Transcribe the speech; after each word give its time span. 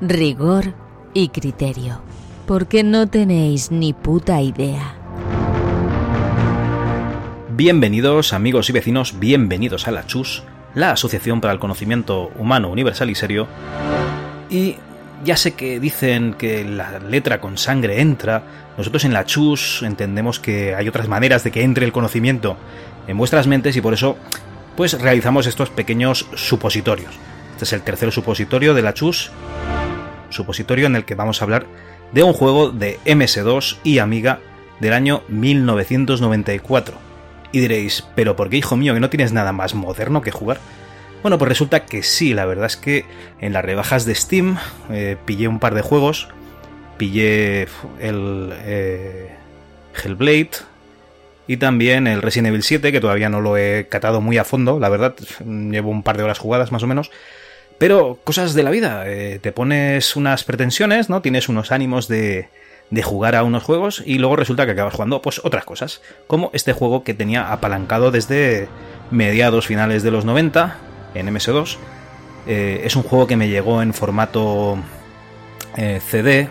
rigor 0.00 0.72
y 1.12 1.28
criterio, 1.28 2.00
porque 2.46 2.82
no 2.82 3.08
tenéis 3.08 3.70
ni 3.70 3.92
puta 3.92 4.40
idea. 4.40 4.94
Bienvenidos 7.50 8.32
amigos 8.32 8.70
y 8.70 8.72
vecinos, 8.72 9.18
bienvenidos 9.18 9.86
a 9.86 9.90
la 9.90 10.06
CHUS, 10.06 10.42
la 10.74 10.92
Asociación 10.92 11.42
para 11.42 11.52
el 11.52 11.58
Conocimiento 11.58 12.30
Humano 12.38 12.70
Universal 12.70 13.10
y 13.10 13.14
Serio. 13.14 13.46
Y 14.48 14.76
ya 15.22 15.36
sé 15.36 15.52
que 15.52 15.78
dicen 15.78 16.32
que 16.32 16.64
la 16.64 16.98
letra 17.00 17.40
con 17.40 17.58
sangre 17.58 18.00
entra, 18.00 18.42
nosotros 18.78 19.04
en 19.04 19.12
la 19.12 19.26
CHUS 19.26 19.82
entendemos 19.82 20.40
que 20.40 20.74
hay 20.74 20.88
otras 20.88 21.08
maneras 21.08 21.44
de 21.44 21.50
que 21.50 21.62
entre 21.62 21.84
el 21.84 21.92
conocimiento 21.92 22.56
en 23.06 23.18
vuestras 23.18 23.46
mentes 23.46 23.76
y 23.76 23.82
por 23.82 23.92
eso 23.92 24.16
pues 24.76 24.98
realizamos 24.98 25.46
estos 25.46 25.68
pequeños 25.68 26.26
supositorios. 26.34 27.12
Este 27.52 27.64
es 27.64 27.72
el 27.74 27.82
tercer 27.82 28.10
supositorio 28.10 28.72
de 28.72 28.80
la 28.80 28.94
CHUS, 28.94 29.30
supositorio 30.30 30.86
en 30.86 30.96
el 30.96 31.04
que 31.04 31.14
vamos 31.14 31.40
a 31.40 31.44
hablar 31.44 31.66
de 32.12 32.22
un 32.22 32.32
juego 32.32 32.70
de 32.70 32.98
MS2 33.04 33.78
y 33.84 33.98
Amiga 33.98 34.40
del 34.80 34.92
año 34.92 35.22
1994. 35.28 36.96
Y 37.52 37.60
diréis, 37.60 38.06
pero 38.14 38.36
¿por 38.36 38.48
qué 38.48 38.56
hijo 38.56 38.76
mío 38.76 38.94
que 38.94 39.00
no 39.00 39.10
tienes 39.10 39.32
nada 39.32 39.52
más 39.52 39.74
moderno 39.74 40.22
que 40.22 40.30
jugar? 40.30 40.58
Bueno, 41.22 41.36
pues 41.36 41.48
resulta 41.48 41.84
que 41.84 42.02
sí, 42.02 42.32
la 42.32 42.46
verdad 42.46 42.66
es 42.66 42.76
que 42.76 43.04
en 43.40 43.52
las 43.52 43.64
rebajas 43.64 44.06
de 44.06 44.14
Steam 44.14 44.56
eh, 44.90 45.16
pillé 45.26 45.48
un 45.48 45.58
par 45.58 45.74
de 45.74 45.82
juegos, 45.82 46.28
pillé 46.96 47.68
el 48.00 48.52
eh, 48.64 49.36
Hellblade 50.02 50.50
y 51.46 51.58
también 51.58 52.06
el 52.06 52.22
Resident 52.22 52.48
Evil 52.48 52.62
7, 52.62 52.90
que 52.90 53.00
todavía 53.00 53.28
no 53.28 53.40
lo 53.40 53.58
he 53.58 53.86
catado 53.88 54.20
muy 54.20 54.38
a 54.38 54.44
fondo, 54.44 54.78
la 54.78 54.88
verdad, 54.88 55.14
llevo 55.44 55.90
un 55.90 56.02
par 56.02 56.16
de 56.16 56.22
horas 56.22 56.38
jugadas 56.38 56.72
más 56.72 56.82
o 56.84 56.86
menos, 56.86 57.10
pero 57.80 58.18
cosas 58.24 58.52
de 58.52 58.62
la 58.62 58.68
vida, 58.68 59.04
eh, 59.06 59.38
te 59.40 59.52
pones 59.52 60.14
unas 60.14 60.44
pretensiones, 60.44 61.08
¿no? 61.08 61.22
Tienes 61.22 61.48
unos 61.48 61.72
ánimos 61.72 62.08
de, 62.08 62.50
de 62.90 63.02
jugar 63.02 63.34
a 63.34 63.42
unos 63.42 63.62
juegos 63.62 64.02
y 64.04 64.18
luego 64.18 64.36
resulta 64.36 64.66
que 64.66 64.72
acabas 64.72 64.92
jugando 64.92 65.22
pues 65.22 65.40
otras 65.42 65.64
cosas, 65.64 66.02
como 66.26 66.50
este 66.52 66.74
juego 66.74 67.04
que 67.04 67.14
tenía 67.14 67.50
apalancado 67.50 68.10
desde 68.10 68.68
mediados 69.10 69.66
finales 69.66 70.02
de 70.02 70.10
los 70.10 70.26
90 70.26 70.76
en 71.14 71.34
MS2. 71.34 71.78
Eh, 72.46 72.82
es 72.84 72.96
un 72.96 73.02
juego 73.02 73.26
que 73.26 73.38
me 73.38 73.48
llegó 73.48 73.80
en 73.80 73.94
formato 73.94 74.76
eh, 75.78 76.02
CD, 76.06 76.50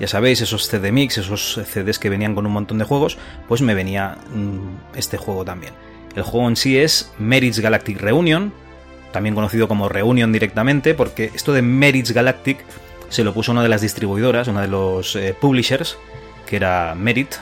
ya 0.00 0.06
sabéis, 0.06 0.42
esos 0.42 0.68
CD 0.68 0.92
Mix, 0.92 1.16
esos 1.16 1.62
CDs 1.64 1.98
que 1.98 2.10
venían 2.10 2.34
con 2.34 2.44
un 2.44 2.52
montón 2.52 2.76
de 2.76 2.84
juegos, 2.84 3.16
pues 3.48 3.62
me 3.62 3.74
venía 3.74 4.18
mm, 4.34 4.96
este 4.98 5.16
juego 5.16 5.46
también. 5.46 5.72
El 6.14 6.24
juego 6.24 6.46
en 6.46 6.56
sí 6.56 6.76
es 6.76 7.10
Merits 7.18 7.60
Galactic 7.60 8.02
Reunion, 8.02 8.52
también 9.12 9.34
conocido 9.34 9.68
como 9.68 9.88
Reunion 9.88 10.32
directamente, 10.32 10.94
porque 10.94 11.30
esto 11.34 11.52
de 11.52 11.62
Merits 11.62 12.12
Galactic 12.12 12.58
se 13.08 13.24
lo 13.24 13.34
puso 13.34 13.52
una 13.52 13.62
de 13.62 13.68
las 13.68 13.82
distribuidoras, 13.82 14.48
una 14.48 14.62
de 14.62 14.68
los 14.68 15.14
eh, 15.16 15.36
publishers, 15.38 15.98
que 16.46 16.56
era 16.56 16.94
Merit, 16.94 17.34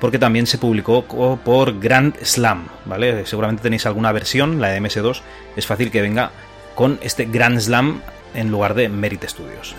porque 0.00 0.18
también 0.18 0.46
se 0.46 0.58
publicó 0.58 1.04
por 1.44 1.78
Grand 1.78 2.16
Slam, 2.22 2.66
¿vale? 2.86 3.26
Seguramente 3.26 3.62
tenéis 3.62 3.84
alguna 3.84 4.10
versión, 4.12 4.60
la 4.60 4.68
de 4.68 4.80
MS2, 4.80 5.20
es 5.56 5.66
fácil 5.66 5.90
que 5.90 6.00
venga 6.00 6.30
con 6.74 6.98
este 7.02 7.26
Grand 7.26 7.60
Slam 7.60 8.00
en 8.34 8.50
lugar 8.50 8.74
de 8.74 8.88
Merit 8.88 9.24
Studios. 9.24 9.74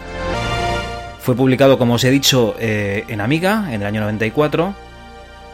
Fue 1.19 1.35
publicado, 1.35 1.78
como 1.78 1.95
os 1.95 2.03
he 2.03 2.12
dicho, 2.12 2.56
eh, 2.59 3.06
en 3.07 3.22
Amiga 3.22 3.68
en 3.69 3.81
el 3.81 3.88
año 3.88 4.01
94 4.01 4.73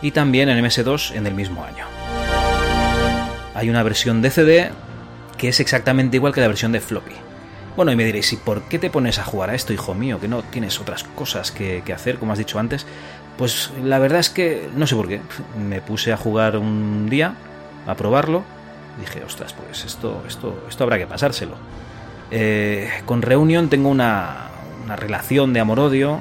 y 0.01 0.11
también 0.11 0.49
en 0.49 0.63
MS2 0.63 1.15
en 1.15 1.27
el 1.27 1.33
mismo 1.33 1.63
año. 1.63 1.85
Hay 3.53 3.69
una 3.69 3.83
versión 3.83 4.21
de 4.21 4.29
CD 4.29 4.71
que 5.37 5.49
es 5.49 5.59
exactamente 5.59 6.17
igual 6.17 6.33
que 6.33 6.41
la 6.41 6.47
versión 6.47 6.71
de 6.71 6.81
floppy. 6.81 7.13
Bueno, 7.75 7.91
y 7.91 7.95
me 7.95 8.05
diréis, 8.05 8.33
¿y 8.33 8.37
por 8.37 8.63
qué 8.63 8.79
te 8.79 8.89
pones 8.89 9.19
a 9.19 9.23
jugar 9.23 9.51
a 9.51 9.55
esto, 9.55 9.71
hijo 9.71 9.93
mío? 9.93 10.19
Que 10.19 10.27
no 10.27 10.41
tienes 10.41 10.81
otras 10.81 11.03
cosas 11.03 11.51
que, 11.51 11.83
hacer, 11.93 12.17
como 12.17 12.33
has 12.33 12.39
dicho 12.39 12.57
antes. 12.57 12.87
Pues 13.37 13.71
la 13.83 13.99
verdad 13.99 14.19
es 14.19 14.31
que 14.31 14.67
no 14.75 14.87
sé 14.87 14.95
por 14.95 15.07
qué. 15.07 15.21
Me 15.59 15.79
puse 15.79 16.11
a 16.11 16.17
jugar 16.17 16.57
un 16.57 17.07
día, 17.07 17.35
a 17.85 17.93
probarlo. 17.93 18.43
Dije, 18.99 19.23
ostras, 19.23 19.53
pues 19.53 19.85
esto, 19.85 20.23
esto, 20.27 20.65
esto 20.67 20.83
habrá 20.83 20.97
que 20.97 21.05
pasárselo. 21.05 21.53
Eh, 22.31 22.89
con 23.05 23.21
Reunion 23.21 23.69
tengo 23.69 23.89
una, 23.89 24.47
una 24.83 24.95
relación 24.95 25.53
de 25.53 25.59
amor-odio, 25.59 26.19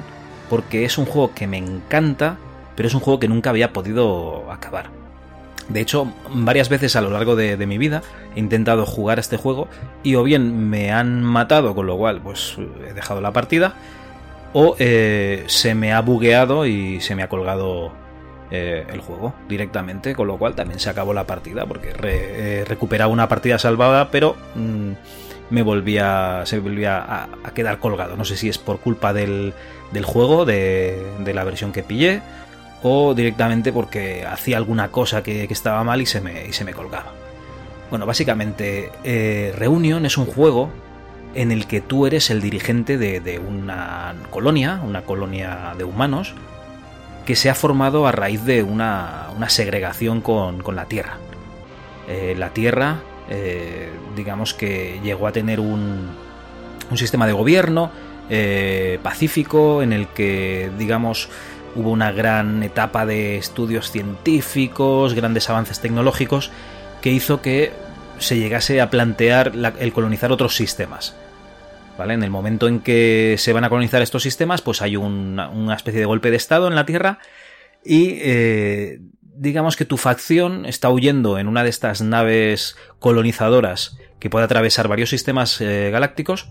porque 0.51 0.85
es 0.85 0.99
un 0.99 1.05
juego 1.05 1.33
que 1.33 1.47
me 1.47 1.57
encanta, 1.57 2.37
pero 2.75 2.87
es 2.87 2.93
un 2.93 2.99
juego 2.99 3.19
que 3.19 3.27
nunca 3.27 3.49
había 3.49 3.73
podido 3.73 4.51
acabar. 4.51 4.96
De 5.69 5.81
hecho, 5.81 6.11
varias 6.29 6.69
veces 6.69 6.95
a 6.95 7.01
lo 7.01 7.09
largo 7.09 7.35
de, 7.35 7.57
mi 7.65 7.77
vida 7.77 8.01
he 8.35 8.39
intentado 8.39 8.85
jugar 8.85 9.17
a 9.17 9.21
este 9.21 9.37
juego 9.37 9.67
y 10.01 10.15
o 10.15 10.23
bien 10.23 10.69
me 10.69 10.91
han 10.91 11.23
matado, 11.23 11.75
con 11.75 11.87
lo 11.87 11.97
cual 11.97 12.21
pues 12.21 12.57
he 12.87 12.93
dejado 12.93 13.19
la 13.19 13.33
partida, 13.33 13.75
o 14.53 14.75
eh, 14.79 15.43
se 15.47 15.75
me 15.75 15.91
ha 15.91 16.01
bugueado 16.01 16.65
y 16.65 17.01
se 17.01 17.15
me 17.15 17.23
ha 17.23 17.29
colgado 17.29 17.91
eh, 18.49 18.85
el 18.89 19.01
juego 19.01 19.33
directamente, 19.49 20.15
con 20.15 20.27
lo 20.27 20.37
cual 20.37 20.55
también 20.55 20.79
se 20.79 20.89
acabó 20.89 21.13
la 21.13 21.27
partida, 21.27 21.65
porque 21.65 21.89
he 22.01 22.63
recuperado 22.63 23.11
una 23.11 23.27
partida 23.27 23.59
salvada, 23.59 24.09
pero 24.09 24.37
mm, 24.55 24.91
me 25.49 25.63
volvía, 25.63 26.43
se 26.45 26.59
volvía 26.59 27.25
a, 27.43 27.51
quedar 27.53 27.79
colgado. 27.79 28.15
No 28.15 28.23
sé 28.23 28.37
si 28.37 28.47
es 28.47 28.57
por 28.57 28.79
culpa 28.79 29.11
del, 29.11 29.53
juego, 30.03 30.45
de, 30.45 30.97
de 31.19 31.33
la 31.33 31.43
versión 31.43 31.73
que 31.73 31.83
pillé, 31.83 32.21
directamente 33.15 33.71
porque 33.73 34.25
hacía 34.25 34.57
alguna 34.57 34.89
cosa 34.89 35.23
que, 35.23 35.43
estaba 35.45 35.83
mal 35.83 36.01
y 36.01 36.05
se 36.05 36.21
me, 36.21 36.51
se 36.53 36.63
me 36.63 36.73
colgaba. 36.73 37.13
Bueno, 37.89 38.05
básicamente, 38.05 38.91
eh, 39.03 39.53
Reunion 39.55 40.05
es 40.05 40.17
un 40.17 40.25
juego 40.25 40.69
en 41.35 41.51
el 41.51 41.67
que 41.67 41.79
tú 41.79 42.05
eres 42.05 42.29
el 42.29 42.41
dirigente 42.41 42.97
de, 42.97 43.39
una 43.39 44.13
colonia, 44.29 44.81
una 44.83 45.03
colonia 45.03 45.73
de 45.77 45.83
humanos, 45.83 46.33
que 47.25 47.35
se 47.35 47.49
ha 47.49 47.55
formado 47.55 48.07
a 48.07 48.11
raíz 48.11 48.43
de 48.43 48.63
una, 48.63 49.27
segregación 49.47 50.21
con, 50.21 50.63
la 50.75 50.85
Tierra. 50.85 51.17
Eh, 52.09 52.35
la 52.37 52.49
Tierra, 52.49 52.97
eh, 53.29 53.89
digamos 54.15 54.53
que 54.53 54.99
llegó 55.03 55.27
a 55.27 55.31
tener 55.31 55.59
un, 55.59 56.09
un 56.89 56.97
sistema 56.97 57.27
de 57.27 57.33
gobierno 57.33 57.91
pacífico 59.01 59.81
en 59.81 59.93
el 59.93 60.07
que, 60.07 60.69
digamos, 60.77 61.29
hubo 61.75 61.91
una 61.91 62.11
gran 62.11 62.63
etapa 62.63 63.05
de 63.05 63.37
estudios 63.37 63.91
científicos, 63.91 65.13
grandes 65.13 65.49
avances 65.49 65.79
tecnológicos, 65.79 66.51
que 67.01 67.11
hizo 67.11 67.41
que 67.41 67.71
se 68.19 68.37
llegase 68.37 68.81
a 68.81 68.89
plantear 68.89 69.53
el 69.79 69.93
colonizar 69.93 70.31
otros 70.31 70.55
sistemas. 70.55 71.15
¿Vale? 71.97 72.13
En 72.13 72.23
el 72.23 72.29
momento 72.29 72.67
en 72.67 72.79
que 72.79 73.35
se 73.39 73.53
van 73.53 73.63
a 73.63 73.69
colonizar 73.69 74.01
estos 74.01 74.23
sistemas, 74.23 74.61
pues 74.61 74.81
hay 74.81 74.95
una, 74.95 75.75
especie 75.75 75.99
de 75.99 76.05
golpe 76.05 76.29
de 76.29 76.37
estado 76.37 76.67
en 76.67 76.75
la 76.75 76.85
Tierra 76.85 77.19
y 77.83 78.19
eh, 78.21 78.99
digamos 79.21 79.75
que 79.75 79.85
tu 79.85 79.97
facción 79.97 80.65
está 80.65 80.89
huyendo 80.89 81.39
en 81.39 81.47
una 81.47 81.63
de 81.63 81.69
estas 81.69 82.01
naves 82.01 82.75
colonizadoras 82.99 83.97
que 84.19 84.29
puede 84.29 84.45
atravesar 84.45 84.87
varios 84.87 85.09
sistemas 85.09 85.59
eh, 85.61 85.89
galácticos 85.91 86.49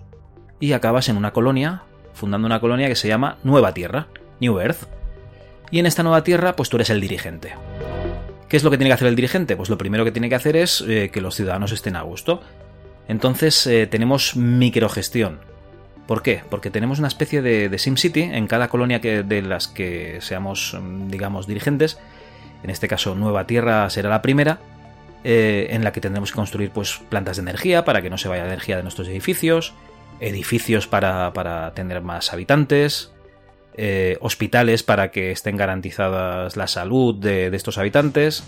y 0.58 0.72
acabas 0.72 1.08
en 1.08 1.16
una 1.16 1.32
colonia, 1.32 1.82
fundando 2.14 2.46
una 2.46 2.60
colonia 2.60 2.88
que 2.88 2.96
se 2.96 3.08
llama 3.08 3.38
Nueva 3.44 3.74
Tierra, 3.74 4.08
New 4.40 4.58
Earth. 4.58 4.95
Y 5.70 5.78
en 5.78 5.86
esta 5.86 6.02
nueva 6.02 6.22
tierra, 6.22 6.54
pues 6.54 6.68
tú 6.68 6.76
eres 6.76 6.90
el 6.90 7.00
dirigente. 7.00 7.54
¿Qué 8.48 8.56
es 8.56 8.62
lo 8.62 8.70
que 8.70 8.78
tiene 8.78 8.90
que 8.90 8.94
hacer 8.94 9.08
el 9.08 9.16
dirigente? 9.16 9.56
Pues 9.56 9.68
lo 9.68 9.78
primero 9.78 10.04
que 10.04 10.12
tiene 10.12 10.28
que 10.28 10.36
hacer 10.36 10.56
es 10.56 10.84
eh, 10.86 11.10
que 11.12 11.20
los 11.20 11.34
ciudadanos 11.34 11.72
estén 11.72 11.96
a 11.96 12.02
gusto. 12.02 12.40
Entonces 13.08 13.66
eh, 13.66 13.86
tenemos 13.86 14.36
microgestión. 14.36 15.40
¿Por 16.06 16.22
qué? 16.22 16.42
Porque 16.48 16.70
tenemos 16.70 17.00
una 17.00 17.08
especie 17.08 17.42
de, 17.42 17.76
SimCity 17.76 18.22
en 18.22 18.46
cada 18.46 18.68
colonia 18.68 19.00
que, 19.00 19.24
de 19.24 19.42
las 19.42 19.66
que 19.66 20.18
seamos, 20.20 20.76
mm, 20.80 21.08
digamos, 21.08 21.48
dirigentes. 21.48 21.98
En 22.62 22.70
este 22.70 22.86
caso, 22.86 23.16
Nueva 23.16 23.46
Tierra 23.46 23.90
será 23.90 24.08
la 24.10 24.22
primera. 24.22 24.60
Eh, 25.24 25.74
en 25.74 25.82
la 25.82 25.92
que 25.92 26.00
tendremos 26.00 26.30
que 26.30 26.36
construir 26.36 26.70
pues, 26.70 27.00
plantas 27.08 27.36
de 27.36 27.42
energía 27.42 27.84
para 27.84 28.00
que 28.00 28.10
no 28.10 28.16
se 28.16 28.28
vaya 28.28 28.44
energía 28.44 28.76
de 28.76 28.84
nuestros 28.84 29.08
edificios, 29.08 29.74
edificios 30.20 30.86
para, 30.86 31.32
para 31.32 31.72
tener 31.74 32.00
más 32.00 32.32
habitantes, 32.32 33.10
eh, 33.76 34.16
hospitales 34.20 34.82
para 34.82 35.10
que 35.10 35.30
estén 35.30 35.56
garantizadas 35.56 36.56
la 36.56 36.66
salud 36.66 37.14
de, 37.14 37.46
estos 37.54 37.78
habitantes, 37.78 38.44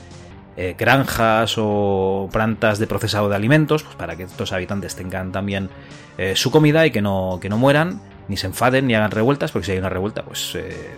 eh, 0.57 0.75
granjas 0.79 1.57
o 1.59 2.29
plantas 2.33 2.79
de 2.79 2.87
procesado 2.87 3.29
de 3.29 3.37
alimentos, 3.37 3.83
pues 3.83 3.97
para 3.97 4.17
que 4.17 4.25
estos 4.25 4.53
habitantes 4.53 4.97
tengan 4.97 5.31
también 5.31 5.71
eh, 6.17 6.35
su 6.35 6.51
comida 6.51 6.87
y 6.87 6.91
que 6.91 7.03
no, 7.03 7.39
que 7.41 7.49
no 7.49 7.59
mueran, 7.59 8.01
ni 8.29 8.37
se 8.37 8.47
enfaden, 8.47 8.87
ni 8.87 8.95
hagan 8.95 9.11
revueltas, 9.11 9.53
porque 9.53 9.67
si 9.67 9.73
hay 9.73 9.79
una 9.79 9.89
revuelta, 9.89 10.23
pues 10.23 10.57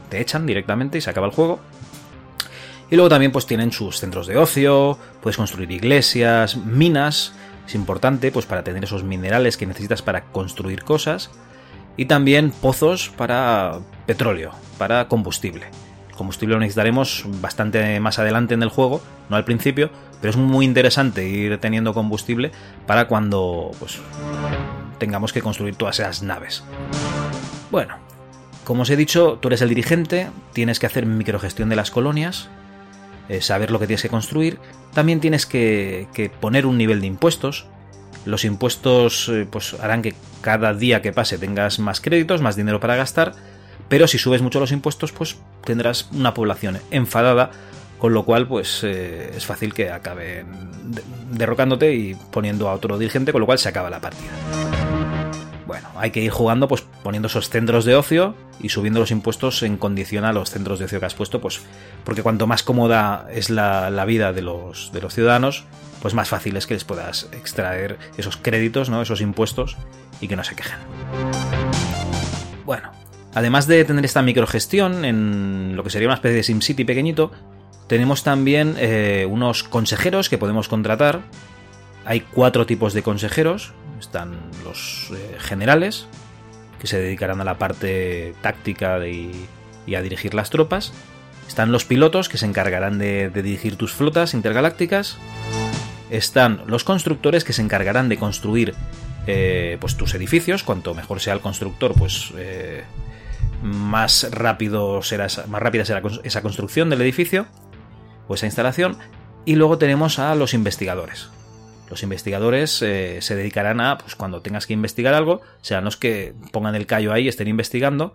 te 0.09 0.21
echan 0.21 0.47
directamente 0.47 0.99
y 0.99 1.01
se 1.01 1.11
acaba 1.11 1.27
el 1.27 1.33
juego. 1.33 1.61
Y 2.91 2.97
luego 2.97 3.09
también 3.09 3.31
pues 3.31 3.47
tienen 3.47 3.71
sus 3.71 4.01
centros 4.01 4.27
de 4.27 4.37
ocio, 4.37 4.99
puedes 5.21 5.37
construir 5.37 5.71
iglesias, 5.71 6.57
minas, 6.57 7.35
es 7.67 7.75
importante 7.77 8.33
pues 8.33 8.47
para 8.47 8.65
tener 8.65 8.83
esos 8.83 9.05
minerales 9.05 9.57
que 9.57 9.67
necesitas 9.67 10.03
para 10.03 10.25
construir 10.25 10.83
cosas 10.83 11.31
y 11.97 12.07
también 12.07 12.51
pozos 12.51 13.11
para 13.17 13.79
petróleo, 14.11 14.51
para 14.77 15.07
combustible. 15.07 15.67
combustible 16.17 16.55
lo 16.55 16.59
necesitaremos 16.59 17.25
bastante 17.41 18.01
más 18.01 18.19
adelante 18.19 18.55
en 18.55 18.65
el 18.65 18.69
juego, 18.69 19.01
no 19.29 19.37
al 19.37 19.45
principio, 19.45 19.89
pero 20.21 20.31
es 20.31 20.37
muy 20.37 20.65
interesante 20.65 21.29
ir 21.29 21.59
teniendo 21.59 21.95
combustible 21.95 22.51
para 22.89 23.07
cuando 23.07 23.71
pues 23.79 24.01
tengamos 24.99 25.33
que 25.33 25.43
construir 25.43 25.77
todas 25.77 26.01
esas 26.01 26.25
naves. 26.25 26.65
Bueno, 27.71 27.99
como 28.65 28.83
os 28.83 28.91
he 28.91 28.97
dicho, 28.97 29.39
tú 29.41 29.47
eres 29.47 29.63
el 29.63 29.69
dirigente, 29.69 30.27
tienes 30.55 30.81
que 30.81 30.87
hacer 30.87 31.07
microgestión 31.07 31.69
de 31.69 31.77
las 31.77 31.93
colonias, 31.93 32.49
eh, 33.29 33.41
saber 33.41 33.71
lo 33.71 33.79
que 33.79 33.87
tienes 33.87 34.03
que 34.03 34.09
construir, 34.09 34.59
también 34.93 35.21
tienes 35.21 35.47
que, 35.47 36.33
poner 36.41 36.67
un 36.67 36.79
nivel 36.79 37.01
de 37.01 37.07
impuestos. 37.07 37.67
Los 38.25 38.45
impuestos 38.45 39.29
eh, 39.29 39.47
pues, 39.49 39.75
harán 39.75 40.03
que 40.03 40.15
cada 40.41 40.75
día 40.75 41.01
que 41.01 41.13
pase 41.13 41.39
tengas 41.39 41.79
más 41.79 42.01
créditos, 42.01 42.43
más 42.43 42.57
dinero 42.57 42.81
para 42.81 42.97
gastar, 42.97 43.35
pero 43.91 44.07
si 44.07 44.19
subes 44.19 44.41
mucho 44.41 44.61
los 44.61 44.71
impuestos, 44.71 45.11
pues 45.11 45.37
tendrás 45.65 46.09
una 46.13 46.33
población 46.33 46.79
enfadada, 46.93 47.51
con 47.99 48.15
lo 48.15 48.25
cual 48.25 48.47
pues 48.47 48.83
eh, 48.85 49.33
es 49.37 49.45
fácil 49.45 49.75
que 49.75 49.91
acaben 49.91 50.47
derrocándote 51.33 51.93
y 51.93 52.15
poniendo 52.15 52.69
a 52.69 52.75
otro 52.75 52.97
dirigente, 52.99 53.33
con 53.33 53.41
lo 53.41 53.47
cual 53.47 53.59
se 53.59 53.69
acaba 53.69 53.91
la 53.91 54.01
partida. 54.01 54.31
Bueno, 55.67 55.89
hay 55.97 56.13
que 56.13 56.21
ir 56.21 56.31
jugando 56.31 56.69
pues 56.69 56.85
poniendo 57.03 57.27
esos 57.27 57.51
centros 57.51 57.85
de 57.85 57.97
ocio 57.97 58.37
y 58.61 58.69
subiendo 58.69 59.01
los 59.01 59.11
impuestos 59.11 59.63
en 59.65 59.77
condición 59.77 60.25
a 60.25 60.33
los 60.33 60.51
centros 60.51 60.79
de 60.79 60.85
ocio 60.85 61.01
que 61.01 61.07
has 61.07 61.15
puesto, 61.15 61.41
pues 61.41 61.61
porque 62.05 62.23
cuanto 62.23 62.47
más 62.47 62.63
cómoda 62.63 63.27
es 63.33 63.51
la, 63.51 64.05
vida 64.07 64.33
de 64.33 64.43
los, 64.43 64.93
de 64.93 65.01
los 65.01 65.15
ciudadanos, 65.15 65.65
pues 66.01 66.15
más 66.15 66.29
fácil 66.29 66.57
es 66.57 66.69
que 66.69 66.75
les 66.75 66.85
puedas 66.85 67.29
extraer 67.33 67.99
esos 68.17 68.37
créditos, 68.37 68.89
¿no? 68.89 69.03
esos 69.03 69.21
impuestos 69.21 69.77
y 70.21 70.29
que 70.29 70.37
no 70.37 70.45
se 70.45 70.55
quejen. 70.55 70.79
Bueno, 72.65 72.93
además 73.35 73.67
de 73.67 73.85
tener 73.85 74.05
esta 74.05 74.23
microgestión 74.23 75.05
en 75.05 75.77
lo 75.77 75.85
que 75.85 75.91
sería 75.91 76.09
una 76.09 76.15
especie 76.15 76.37
de 76.37 76.43
SimCity 76.43 76.85
pequeñito, 76.85 77.31
tenemos 77.91 78.23
también 78.23 78.77
eh, 78.79 79.27
unos 79.29 79.65
consejeros 79.65 80.29
que 80.29 80.39
podemos 80.39 80.69
contratar. 80.69 81.23
Hay 82.05 82.21
cuatro 82.21 82.65
tipos 82.65 82.93
de 82.93 83.03
consejeros. 83.03 83.73
Están 83.99 84.39
los 84.63 85.11
eh, 85.13 85.37
generales, 85.41 86.07
que 86.79 86.87
se 86.87 87.01
dedicarán 87.01 87.41
a 87.41 87.45
la 87.45 87.59
parte 87.59 88.33
táctica 88.43 89.05
y, 89.09 89.49
a 89.93 90.03
dirigir 90.03 90.35
las 90.35 90.51
tropas. 90.51 90.93
Están 91.49 91.73
los 91.73 91.85
pilotos, 91.85 92.29
que 92.29 92.39
se 92.39 92.47
encargarán 92.47 92.99
de, 92.99 93.29
dirigir 93.29 93.75
tus 93.75 93.93
flotas 93.93 94.35
intergalácticas. 94.35 95.19
Están 96.11 96.63
los 96.69 96.85
constructores, 96.85 97.43
que 97.43 97.53
se 97.53 97.63
encargarán 97.63 98.09
de 98.09 98.19
construir 98.19 98.73
eh, 99.27 99.79
pues 99.81 99.97
tus 99.97 100.15
edificios. 100.15 100.63
Cuanto 100.63 100.95
mejor 100.95 101.19
sea 101.19 101.35
el 101.35 101.41
constructor, 101.41 101.95
pues 101.99 102.33
más 103.63 104.29
rápido 104.31 105.03
será, 105.03 105.27
más 105.49 105.63
rápida 105.63 105.85
será 105.85 106.03
esa 106.25 106.43
construcción 106.43 106.91
del 106.91 107.03
edificio 107.03 107.47
esa 108.35 108.47
instalación. 108.47 108.97
Y 109.45 109.57
luego 109.57 109.79
tenemos 109.79 110.19
a 110.19 110.35
los 110.35 110.55
investigadores. 110.55 111.31
Los 111.89 112.03
investigadores 112.03 112.83
eh, 112.83 113.19
se 113.21 113.35
dedicarán 113.35 113.81
a, 113.81 113.99
pues 113.99 114.15
cuando 114.15 114.43
tengas 114.43 114.67
que 114.67 114.75
investigar 114.75 115.15
algo, 115.15 115.41
serán 115.61 115.85
los 115.85 115.97
que 115.97 116.35
pongan 116.53 116.75
el 116.75 116.87
callo 116.87 117.13
ahí, 117.13 117.27
estén 117.27 117.49
investigando. 117.49 118.15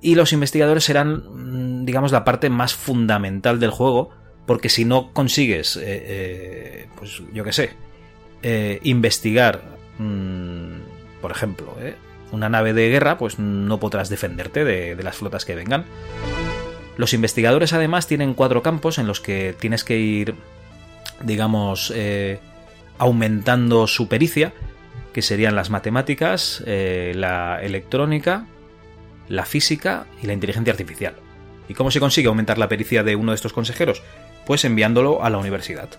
Y 0.00 0.14
los 0.14 0.32
investigadores 0.32 0.84
serán, 0.84 1.80
mm, 1.80 1.84
digamos, 1.84 2.12
la 2.12 2.24
parte 2.24 2.50
más 2.50 2.74
fundamental 2.74 3.58
del 3.58 3.70
juego, 3.70 4.10
porque 4.46 4.68
si 4.68 4.84
no 4.84 5.12
consigues, 5.12 5.76
eh, 5.76 5.82
eh, 5.86 6.88
pues 6.96 7.22
yo 7.32 7.42
qué 7.42 7.52
sé, 7.52 7.70
investigar, 8.84 9.62
mm, 9.98 11.20
por 11.20 11.32
ejemplo, 11.32 11.76
una 12.32 12.48
nave 12.48 12.72
de 12.72 12.88
guerra, 12.88 13.18
pues 13.18 13.38
no 13.38 13.78
podrás 13.80 14.08
defenderte 14.08 14.64
de 14.64 15.02
las 15.02 15.16
flotas 15.16 15.44
que 15.44 15.54
vengan. 15.54 15.84
Los 16.96 17.12
investigadores 17.12 17.72
además 17.72 18.06
tienen 18.06 18.34
cuatro 18.34 18.62
campos 18.62 18.98
en 18.98 19.06
los 19.06 19.20
que 19.20 19.54
tienes 19.58 19.84
que 19.84 19.98
ir, 19.98 20.34
digamos, 21.22 21.92
eh, 21.94 22.38
aumentando 22.98 23.86
su 23.86 24.08
pericia, 24.08 24.52
que 25.12 25.20
serían 25.22 25.54
las 25.54 25.68
matemáticas, 25.70 26.62
eh, 26.66 27.12
la 27.14 27.60
electrónica, 27.62 28.46
la 29.28 29.44
física 29.44 30.06
y 30.22 30.26
la 30.26 30.32
inteligencia 30.32 30.72
artificial. 30.72 31.14
¿Y 31.68 31.74
cómo 31.74 31.90
se 31.90 32.00
consigue 32.00 32.28
aumentar 32.28 32.58
la 32.58 32.68
pericia 32.68 33.02
de 33.02 33.16
uno 33.16 33.32
de 33.32 33.36
estos 33.36 33.52
consejeros? 33.52 34.02
Pues 34.46 34.64
enviándolo 34.64 35.22
a 35.22 35.30
la 35.30 35.38
universidad. 35.38 35.90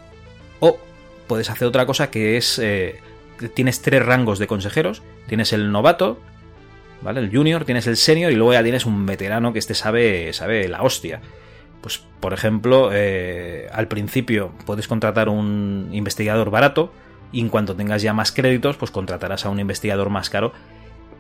O 0.60 0.80
puedes 1.28 1.50
hacer 1.50 1.68
otra 1.68 1.86
cosa 1.86 2.10
que 2.10 2.38
es... 2.38 2.58
Eh, 2.58 3.00
tienes 3.54 3.82
tres 3.82 4.06
rangos 4.06 4.40
de 4.40 4.48
consejeros. 4.48 5.04
Tienes 5.28 5.54
el 5.54 5.72
novato, 5.72 6.20
¿vale? 7.02 7.20
El 7.20 7.32
junior, 7.32 7.66
tienes 7.66 7.88
el 7.88 7.98
senior 7.98 8.32
y 8.32 8.36
luego 8.36 8.54
ya 8.54 8.64
tienes 8.64 8.86
un 8.86 9.06
veterano 9.06 9.54
que 9.54 9.60
este 9.60 9.74
sabe, 9.74 10.34
sabe 10.34 10.68
la 10.68 10.82
hostia. 10.82 11.22
Pues, 11.82 12.04
por 12.20 12.34
ejemplo, 12.34 12.90
eh, 12.94 13.68
al 13.72 13.88
principio 13.88 14.52
puedes 14.66 14.88
contratar 14.88 15.30
un 15.30 15.90
investigador 15.92 16.50
barato 16.50 16.92
y 17.32 17.42
en 17.42 17.50
cuanto 17.50 17.76
tengas 17.76 18.02
ya 18.02 18.14
más 18.14 18.32
créditos, 18.32 18.78
pues 18.78 18.92
contratarás 18.92 19.46
a 19.46 19.50
un 19.50 19.60
investigador 19.60 20.10
más 20.10 20.30
caro 20.30 20.54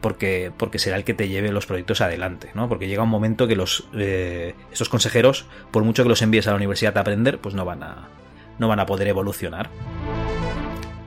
porque, 0.01 0.51
porque 0.55 0.79
será 0.79 0.97
el 0.97 1.03
que 1.03 1.13
te 1.13 1.27
lleve 1.27 1.51
los 1.51 1.65
proyectos 1.65 2.01
adelante, 2.01 2.51
¿no? 2.53 2.69
Porque 2.69 2.87
llega 2.87 3.03
un 3.03 3.09
momento 3.09 3.47
que 3.47 3.55
los 3.55 3.87
eh, 3.93 4.55
estos 4.71 4.89
consejeros, 4.89 5.45
por 5.71 5.83
mucho 5.83 6.03
que 6.03 6.09
los 6.09 6.21
envíes 6.21 6.47
a 6.47 6.51
la 6.51 6.57
universidad 6.57 6.97
a 6.97 7.01
aprender, 7.01 7.39
pues 7.39 7.55
no 7.55 7.65
van 7.65 7.83
a, 7.83 8.09
no 8.59 8.67
van 8.67 8.79
a 8.79 8.85
poder 8.85 9.07
evolucionar. 9.07 9.69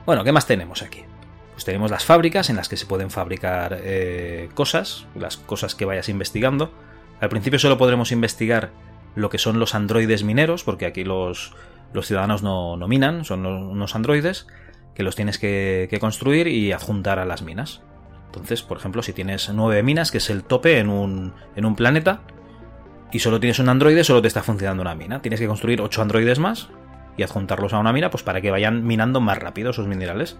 Bueno, 0.05 0.23
¿qué 0.23 0.31
más 0.31 0.47
tenemos 0.47 0.81
aquí? 0.81 1.03
Pues 1.53 1.65
tenemos 1.65 1.91
las 1.91 2.05
fábricas 2.05 2.49
en 2.49 2.55
las 2.55 2.69
que 2.69 2.77
se 2.77 2.85
pueden 2.85 3.11
fabricar 3.11 3.79
eh, 3.83 4.49
cosas, 4.55 5.05
las 5.15 5.37
cosas 5.37 5.75
que 5.75 5.85
vayas 5.85 6.09
investigando. 6.09 6.71
Al 7.19 7.29
principio 7.29 7.59
solo 7.59 7.77
podremos 7.77 8.11
investigar 8.11 8.71
lo 9.13 9.29
que 9.29 9.37
son 9.37 9.59
los 9.59 9.75
androides 9.75 10.23
mineros, 10.23 10.63
porque 10.63 10.87
aquí 10.87 11.03
los, 11.03 11.53
los 11.93 12.07
ciudadanos 12.07 12.41
no, 12.41 12.77
minan, 12.87 13.25
son 13.25 13.45
unos 13.45 13.95
androides 13.95 14.47
que 14.95 15.03
los 15.03 15.15
tienes 15.15 15.37
que, 15.37 15.95
construir 16.01 16.47
y 16.47 16.71
adjuntar 16.71 17.19
a 17.19 17.25
las 17.25 17.43
minas. 17.43 17.81
Entonces, 18.25 18.63
por 18.63 18.77
ejemplo, 18.77 19.03
si 19.03 19.13
tienes 19.13 19.49
nueve 19.49 19.83
minas, 19.83 20.09
que 20.09 20.17
es 20.17 20.29
el 20.31 20.43
tope 20.43 20.79
en 20.79 20.89
un, 20.89 21.33
en 21.55 21.65
un 21.65 21.75
planeta, 21.75 22.21
y 23.11 23.19
solo 23.19 23.39
tienes 23.39 23.59
un 23.59 23.69
androide, 23.69 24.03
solo 24.03 24.21
te 24.21 24.29
está 24.29 24.41
funcionando 24.41 24.81
una 24.81 24.95
mina. 24.95 25.21
Tienes 25.21 25.39
que 25.39 25.47
construir 25.47 25.81
ocho 25.81 26.01
androides 26.01 26.39
más 26.39 26.69
y 27.17 27.23
adjuntarlos 27.23 27.73
a 27.73 27.79
una 27.79 27.93
mina, 27.93 28.09
pues 28.09 28.23
para 28.23 28.41
que 28.41 28.51
vayan 28.51 28.85
minando 28.85 29.21
más 29.21 29.37
rápido 29.37 29.71
esos 29.71 29.87
minerales 29.87 30.37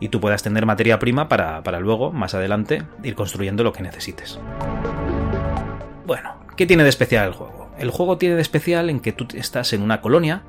y 0.00 0.08
tú 0.08 0.20
puedas 0.20 0.42
tener 0.42 0.66
materia 0.66 0.98
prima 0.98 1.28
para, 1.28 1.80
luego, 1.80 2.12
más 2.12 2.34
adelante, 2.34 2.82
ir 3.02 3.14
construyendo 3.14 3.64
lo 3.64 3.72
que 3.72 3.82
necesites. 3.82 4.38
Bueno, 6.06 6.36
¿qué 6.56 6.66
tiene 6.66 6.82
de 6.82 6.88
especial 6.88 7.28
el 7.28 7.32
juego? 7.32 7.70
El 7.78 7.90
juego 7.90 8.18
tiene 8.18 8.34
de 8.34 8.42
especial 8.42 8.90
en 8.90 9.00
que 9.00 9.12
tú 9.12 9.26
estás 9.34 9.72
en 9.72 9.82
una 9.82 10.00
colonia, 10.00 10.42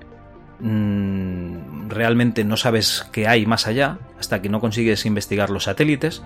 mm, 0.60 1.89
realmente 1.89 2.43
no 2.43 2.57
sabes 2.57 3.07
qué 3.12 3.27
hay 3.27 3.45
más 3.45 3.67
allá 3.67 4.00
hasta 4.19 4.41
que 4.41 4.50
no 4.50 4.60
consigues 4.60 5.05
investigar 5.05 5.50
los 5.50 5.65
satélites. 5.65 6.24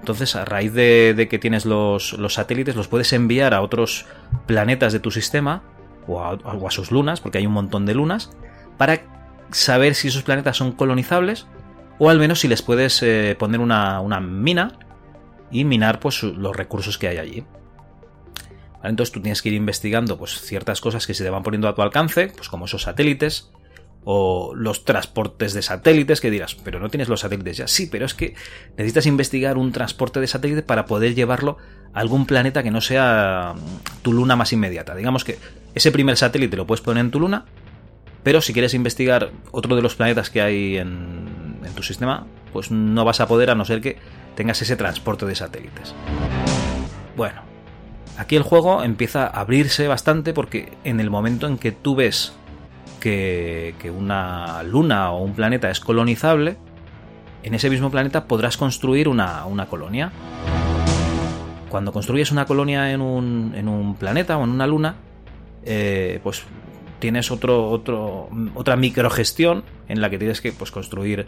Entonces, 0.00 0.34
a 0.34 0.44
raíz 0.44 0.72
de, 0.72 1.28
que 1.30 1.38
tienes 1.38 1.66
los, 1.66 2.16
satélites, 2.28 2.74
los 2.74 2.88
puedes 2.88 3.12
enviar 3.12 3.52
a 3.52 3.60
otros 3.60 4.06
planetas 4.46 4.92
de 4.94 4.98
tu 4.98 5.10
sistema 5.10 5.62
o 6.06 6.20
a, 6.22 6.32
o 6.32 6.66
a 6.66 6.70
sus 6.70 6.90
lunas, 6.90 7.20
porque 7.20 7.38
hay 7.38 7.46
un 7.46 7.52
montón 7.52 7.84
de 7.84 7.94
lunas, 7.94 8.30
para 8.80 9.02
saber 9.50 9.94
si 9.94 10.08
esos 10.08 10.22
planetas 10.22 10.56
son 10.56 10.72
colonizables 10.72 11.46
o 11.98 12.08
al 12.08 12.18
menos 12.18 12.40
si 12.40 12.48
les 12.48 12.62
puedes 12.62 13.02
eh, 13.02 13.36
poner 13.38 13.60
una, 13.60 14.00
mina 14.20 14.72
y 15.50 15.66
minar 15.66 16.00
pues, 16.00 16.22
los 16.22 16.56
recursos 16.56 16.96
que 16.96 17.08
hay 17.08 17.18
allí. 17.18 17.44
Entonces 18.82 19.12
tú 19.12 19.20
tienes 19.20 19.42
que 19.42 19.50
ir 19.50 19.54
investigando 19.54 20.16
pues, 20.16 20.40
ciertas 20.40 20.80
cosas 20.80 21.06
que 21.06 21.12
se 21.12 21.22
te 21.22 21.28
van 21.28 21.42
poniendo 21.42 21.68
a 21.68 21.74
tu 21.74 21.82
alcance, 21.82 22.32
pues 22.34 22.48
como 22.48 22.64
esos 22.64 22.84
satélites, 22.84 23.50
o 24.04 24.54
los 24.54 24.86
transportes 24.86 25.52
de 25.52 25.60
satélites, 25.60 26.22
que 26.22 26.30
dirás, 26.30 26.54
pero 26.54 26.80
no 26.80 26.88
tienes 26.88 27.10
los 27.10 27.20
satélites 27.20 27.58
ya. 27.58 27.68
Sí, 27.68 27.86
pero 27.86 28.06
es 28.06 28.14
que 28.14 28.34
necesitas 28.78 29.04
investigar 29.04 29.58
un 29.58 29.72
transporte 29.72 30.20
de 30.20 30.26
satélite 30.26 30.62
para 30.62 30.86
poder 30.86 31.14
llevarlo 31.14 31.58
a 31.92 32.00
algún 32.00 32.24
planeta 32.24 32.62
que 32.62 32.70
no 32.70 32.80
sea 32.80 33.56
tu 34.00 34.14
luna 34.14 34.36
más 34.36 34.54
inmediata. 34.54 34.94
Digamos 34.94 35.22
que 35.22 35.38
ese 35.74 35.92
primer 35.92 36.16
satélite 36.16 36.56
lo 36.56 36.66
puedes 36.66 36.80
poner 36.80 37.04
en 37.04 37.10
tu 37.10 37.20
luna, 37.20 37.44
pero 38.22 38.40
si 38.40 38.52
quieres 38.52 38.74
investigar 38.74 39.30
otro 39.50 39.76
de 39.76 39.82
los 39.82 39.94
planetas 39.94 40.30
que 40.30 40.42
hay 40.42 40.76
en, 40.76 41.58
tu 41.74 41.82
sistema, 41.82 42.26
pues 42.52 42.70
no 42.70 43.04
vas 43.04 43.20
a 43.20 43.28
poder 43.28 43.50
a 43.50 43.54
no 43.54 43.64
ser 43.64 43.80
que 43.80 43.96
tengas 44.34 44.60
ese 44.60 44.76
transporte 44.76 45.24
de 45.24 45.34
satélites. 45.36 45.94
Bueno, 47.16 47.42
aquí 48.18 48.34
el 48.34 48.42
juego 48.42 48.82
empieza 48.82 49.26
a 49.26 49.40
abrirse 49.40 49.86
bastante 49.86 50.32
porque 50.32 50.72
en 50.82 50.98
el 50.98 51.10
momento 51.10 51.46
en 51.46 51.58
que 51.58 51.70
tú 51.70 51.94
ves 51.94 52.32
que, 52.98 53.74
una 53.96 54.62
luna 54.64 55.12
o 55.12 55.22
un 55.22 55.34
planeta 55.34 55.70
es 55.70 55.80
colonizable, 55.80 56.56
en 57.42 57.54
ese 57.54 57.70
mismo 57.70 57.90
planeta 57.90 58.24
podrás 58.24 58.56
construir 58.56 59.08
una, 59.08 59.44
colonia. 59.70 60.10
Cuando 61.68 61.92
construyes 61.92 62.32
una 62.32 62.46
colonia 62.46 62.90
en 62.90 63.00
un, 63.00 63.52
en 63.54 63.68
un 63.68 63.94
planeta 63.94 64.36
o 64.36 64.44
en 64.44 64.50
una 64.50 64.66
luna, 64.66 64.96
eh, 65.64 66.18
pues 66.22 66.44
tienes 67.00 67.30
otro, 67.30 67.68
otro, 67.68 68.28
otra 68.54 68.76
microgestión 68.76 69.64
en 69.88 70.00
la 70.00 70.10
que 70.10 70.18
tienes 70.18 70.40
que 70.40 70.52
pues, 70.52 70.70
construir 70.70 71.26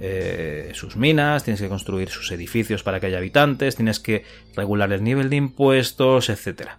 eh, 0.00 0.72
sus 0.74 0.96
minas, 0.96 1.44
tienes 1.44 1.60
que 1.60 1.68
construir 1.68 2.10
sus 2.10 2.30
edificios 2.32 2.82
para 2.82 3.00
que 3.00 3.06
haya 3.06 3.18
habitantes, 3.18 3.76
tienes 3.76 4.00
que 4.00 4.24
regular 4.54 4.92
el 4.92 5.02
nivel 5.02 5.30
de 5.30 5.36
impuestos, 5.36 6.28
etcétera. 6.28 6.78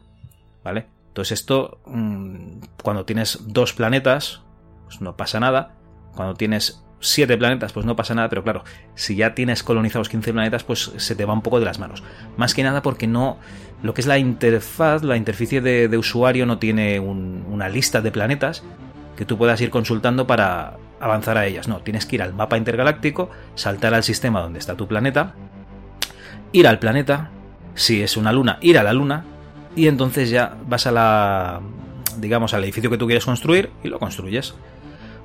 ¿Vale? 0.63 0.85
Entonces 1.07 1.39
esto, 1.39 1.79
mm, 1.85 2.59
cuando 2.83 3.05
tienes 3.05 3.39
dos 3.47 3.73
planetas, 3.73 4.41
pues 4.85 5.01
no 5.01 5.15
pasa 5.15 5.39
nada. 5.39 5.75
Cuando 6.13 6.35
tienes 6.35 6.84
7 7.05 7.37
planetas, 7.37 7.73
pues 7.73 7.85
no 7.85 7.95
pasa 7.95 8.15
nada, 8.15 8.29
pero 8.29 8.43
claro, 8.43 8.63
si 8.95 9.15
ya 9.15 9.35
tienes 9.35 9.63
colonizados 9.63 10.09
15 10.09 10.33
planetas, 10.33 10.63
pues 10.63 10.91
se 10.97 11.15
te 11.15 11.25
va 11.25 11.33
un 11.33 11.41
poco 11.41 11.59
de 11.59 11.65
las 11.65 11.79
manos. 11.79 12.03
Más 12.37 12.53
que 12.53 12.63
nada 12.63 12.81
porque 12.81 13.07
no. 13.07 13.37
Lo 13.83 13.93
que 13.93 14.01
es 14.01 14.07
la 14.07 14.17
interfaz, 14.17 15.03
la 15.03 15.17
interficie 15.17 15.61
de, 15.61 15.97
usuario 15.97 16.45
no 16.45 16.57
tiene 16.57 16.99
una 16.99 17.69
lista 17.69 18.01
de 18.01 18.11
planetas 18.11 18.63
que 19.15 19.25
tú 19.25 19.37
puedas 19.37 19.61
ir 19.61 19.69
consultando 19.69 20.25
para 20.27 20.77
avanzar 20.99 21.37
a 21.37 21.45
ellas. 21.45 21.67
No, 21.67 21.79
tienes 21.79 22.05
que 22.05 22.15
ir 22.15 22.21
al 22.21 22.33
mapa 22.33 22.57
intergaláctico, 22.57 23.29
saltar 23.53 23.93
al 23.93 24.03
sistema 24.03 24.41
donde 24.41 24.59
está 24.59 24.75
tu 24.75 24.87
planeta, 24.87 25.35
ir 26.51 26.67
al 26.67 26.79
planeta, 26.79 27.29
si 27.75 28.01
es 28.01 28.17
una 28.17 28.31
luna, 28.31 28.57
ir 28.61 28.77
a 28.77 28.83
la 28.83 28.93
luna, 28.93 29.25
y 29.75 29.87
entonces 29.87 30.29
ya 30.29 30.57
vas 30.67 30.87
a 30.87 30.91
la. 30.91 31.61
digamos, 32.17 32.53
al 32.53 32.63
edificio 32.63 32.89
que 32.89 32.97
tú 32.97 33.05
quieres 33.05 33.25
construir 33.25 33.71
y 33.83 33.89
lo 33.89 33.99
construyes. 33.99 34.55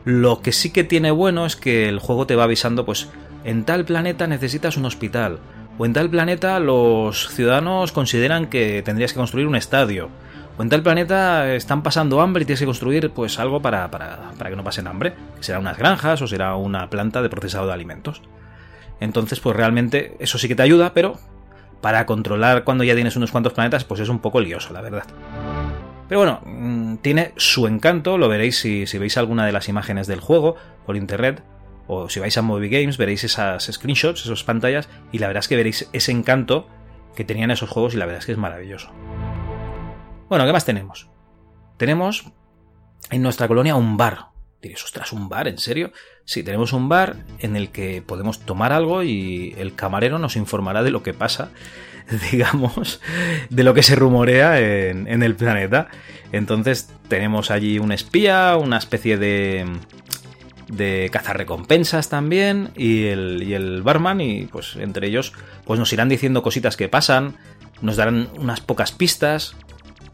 Lo 0.05 0.41
que 0.41 0.53
sí 0.53 0.73
que 0.73 0.85
tiene 0.85 1.11
bueno 1.11 1.47
es 1.47 1.57
que 1.57 1.89
el 1.89 1.99
juego 1.99 2.27
te 2.27 2.37
va 2.37 2.45
avisando, 2.45 2.85
pues, 2.85 3.09
en 3.45 3.65
tal 3.65 3.85
planeta 3.85 4.27
necesitas 4.27 4.77
un 4.77 4.87
hospital, 4.87 5.39
o 5.79 5.87
en 5.87 5.93
tal 5.93 6.11
planeta 6.11 6.59
los 6.59 7.29
ciudadanos 7.29 7.93
consideran 7.93 8.47
que 8.47 8.83
tendrías 8.83 9.13
que 9.13 9.19
construir 9.19 9.47
un 9.47 9.57
estadio, 9.57 10.09
o 10.57 10.63
en 10.63 10.69
tal 10.69 10.83
planeta 10.83 11.55
están 11.55 11.83
pasando 11.83 12.21
hambre 12.21 12.43
y 12.43 12.47
tienes 12.47 12.61
que 12.61 12.67
construir, 12.67 13.11
pues, 13.11 13.39
algo 13.39 13.61
para, 13.61 13.91
para, 13.91 14.31
para 14.39 14.51
que 14.51 14.57
no 14.57 14.65
pasen 14.65 14.87
hambre, 14.87 15.15
que 15.37 15.43
será 15.43 15.59
unas 15.59 15.77
granjas 15.77 16.23
o 16.23 16.27
será 16.27 16.57
una 16.57 16.89
planta 16.91 17.23
de 17.23 17.29
procesado 17.29 17.67
de 17.67 17.73
alimentos. 17.73 18.23
Entonces, 19.01 19.41
pues 19.41 19.57
realmente 19.57 20.17
eso 20.21 20.39
sí 20.39 20.47
que 20.47 20.55
te 20.55 20.63
ayuda, 20.63 20.93
pero 20.93 21.19
para 21.81 22.05
controlar 22.07 22.65
cuando 22.65 22.85
ya 22.85 22.95
tienes 22.95 23.17
unos 23.17 23.31
cuantos 23.31 23.55
planetas, 23.55 23.85
pues 23.85 24.01
es 24.01 24.09
un 24.09 24.19
poco 24.19 24.41
lioso, 24.41 24.73
la 24.73 24.83
verdad. 24.83 25.05
Pero 26.11 26.23
bueno, 26.23 26.41
mm, 26.45 26.97
tiene 26.97 27.33
su 27.37 27.69
encanto, 27.69 28.19
lo 28.19 28.29
veréis 28.29 28.59
si, 28.59 28.85
veis 28.99 29.17
alguna 29.17 29.47
de 29.47 29.53
las 29.53 29.69
imágenes 29.69 30.09
del 30.09 30.19
juego 30.19 30.57
por 30.85 30.97
internet, 30.97 31.45
o 31.87 32.09
si 32.09 32.19
vais 32.19 32.37
a 32.37 32.43
Movie 32.43 32.69
Games 32.69 32.97
veréis 32.97 33.23
esas 33.23 33.71
screenshots, 33.71 34.25
esas 34.25 34.43
pantallas, 34.43 34.89
y 35.13 35.19
la 35.21 35.29
verdad 35.29 35.43
es 35.43 35.47
que 35.47 35.55
veréis 35.55 35.89
ese 35.93 36.11
encanto 36.11 36.67
que 37.15 37.25
tenían 37.25 37.53
esos 37.53 37.71
juegos 37.71 37.95
y 37.95 37.99
la 37.99 38.07
verdad 38.07 38.19
es 38.19 38.27
que 38.27 38.33
es 38.33 38.39
maravilloso. 38.39 38.91
Bueno, 40.29 40.45
¿qué 40.47 40.53
más 40.53 40.65
tenemos? 40.65 41.09
Tenemos 41.77 42.33
en 43.13 43.23
nuestra 43.23 43.47
colonia 43.47 43.77
un 43.77 43.97
bar. 43.97 44.31
Diréis, 44.61 44.83
ostras, 44.83 45.13
¿un 45.13 45.29
bar? 45.29 45.47
¿En 45.47 45.59
serio? 45.59 45.93
Sí, 46.31 46.45
tenemos 46.45 46.73
un 46.73 46.89
bar 46.89 47.17
en 47.41 47.57
el 47.57 47.71
que 47.71 48.03
podemos 48.03 48.39
tomar 48.39 48.73
algo 48.73 49.03
y 49.03 49.53
el 49.59 49.75
camarero 49.75 50.21
nos 50.21 50.37
informará 50.37 50.85
de 50.85 50.93
lo 50.93 51.03
que 51.03 51.13
pasa 51.13 51.51
digamos, 52.31 53.01
de 53.49 53.65
lo 53.65 53.75
que 53.75 53.83
se 53.83 53.97
rumorea 53.97 54.61
en, 54.61 55.25
el 55.25 55.35
planeta. 55.35 55.89
Entonces 56.31 56.89
tenemos 57.09 57.51
allí 57.51 57.81
un 57.81 57.91
espía, 57.91 58.57
una 58.57 58.79
especie 58.79 59.17
de, 59.17 59.67
de 60.69 61.09
cazarrecompensas 61.11 62.09
también 62.09 62.71
y 62.77 63.07
el, 63.07 63.43
y 63.43 63.55
el 63.55 63.83
barman 63.83 64.21
y 64.21 64.47
pues 64.47 64.77
entre 64.77 65.09
ellos 65.09 65.33
pues 65.65 65.81
nos 65.81 65.93
irán 65.93 66.09
diciendo 66.09 66.45
cositas 66.45 66.77
que 66.77 66.89
pasan, 66.89 67.39
nos 67.83 67.97
darán 67.97 68.29
unas 68.39 68.61
pocas 68.61 68.93
pistas, 68.93 69.57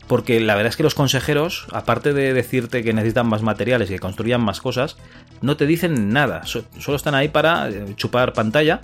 porque 0.06 0.40
la 0.40 0.54
verdad 0.54 0.70
es 0.70 0.76
que 0.76 0.82
los 0.82 0.94
consejeros, 0.94 1.66
aparte 1.72 2.12
de 2.12 2.32
decirte 2.32 2.82
que 2.82 2.92
necesitan 2.92 3.28
más 3.28 3.42
materiales 3.42 3.90
y 3.90 3.94
que 3.94 3.98
construyan 3.98 4.40
más 4.40 4.60
cosas, 4.60 4.96
no 5.40 5.56
te 5.56 5.66
dicen 5.66 6.12
nada, 6.12 6.42
solo 6.44 6.96
están 6.96 7.14
ahí 7.14 7.28
para 7.28 7.68
eh, 7.68 7.94
chupar 7.96 8.32
pantalla 8.32 8.80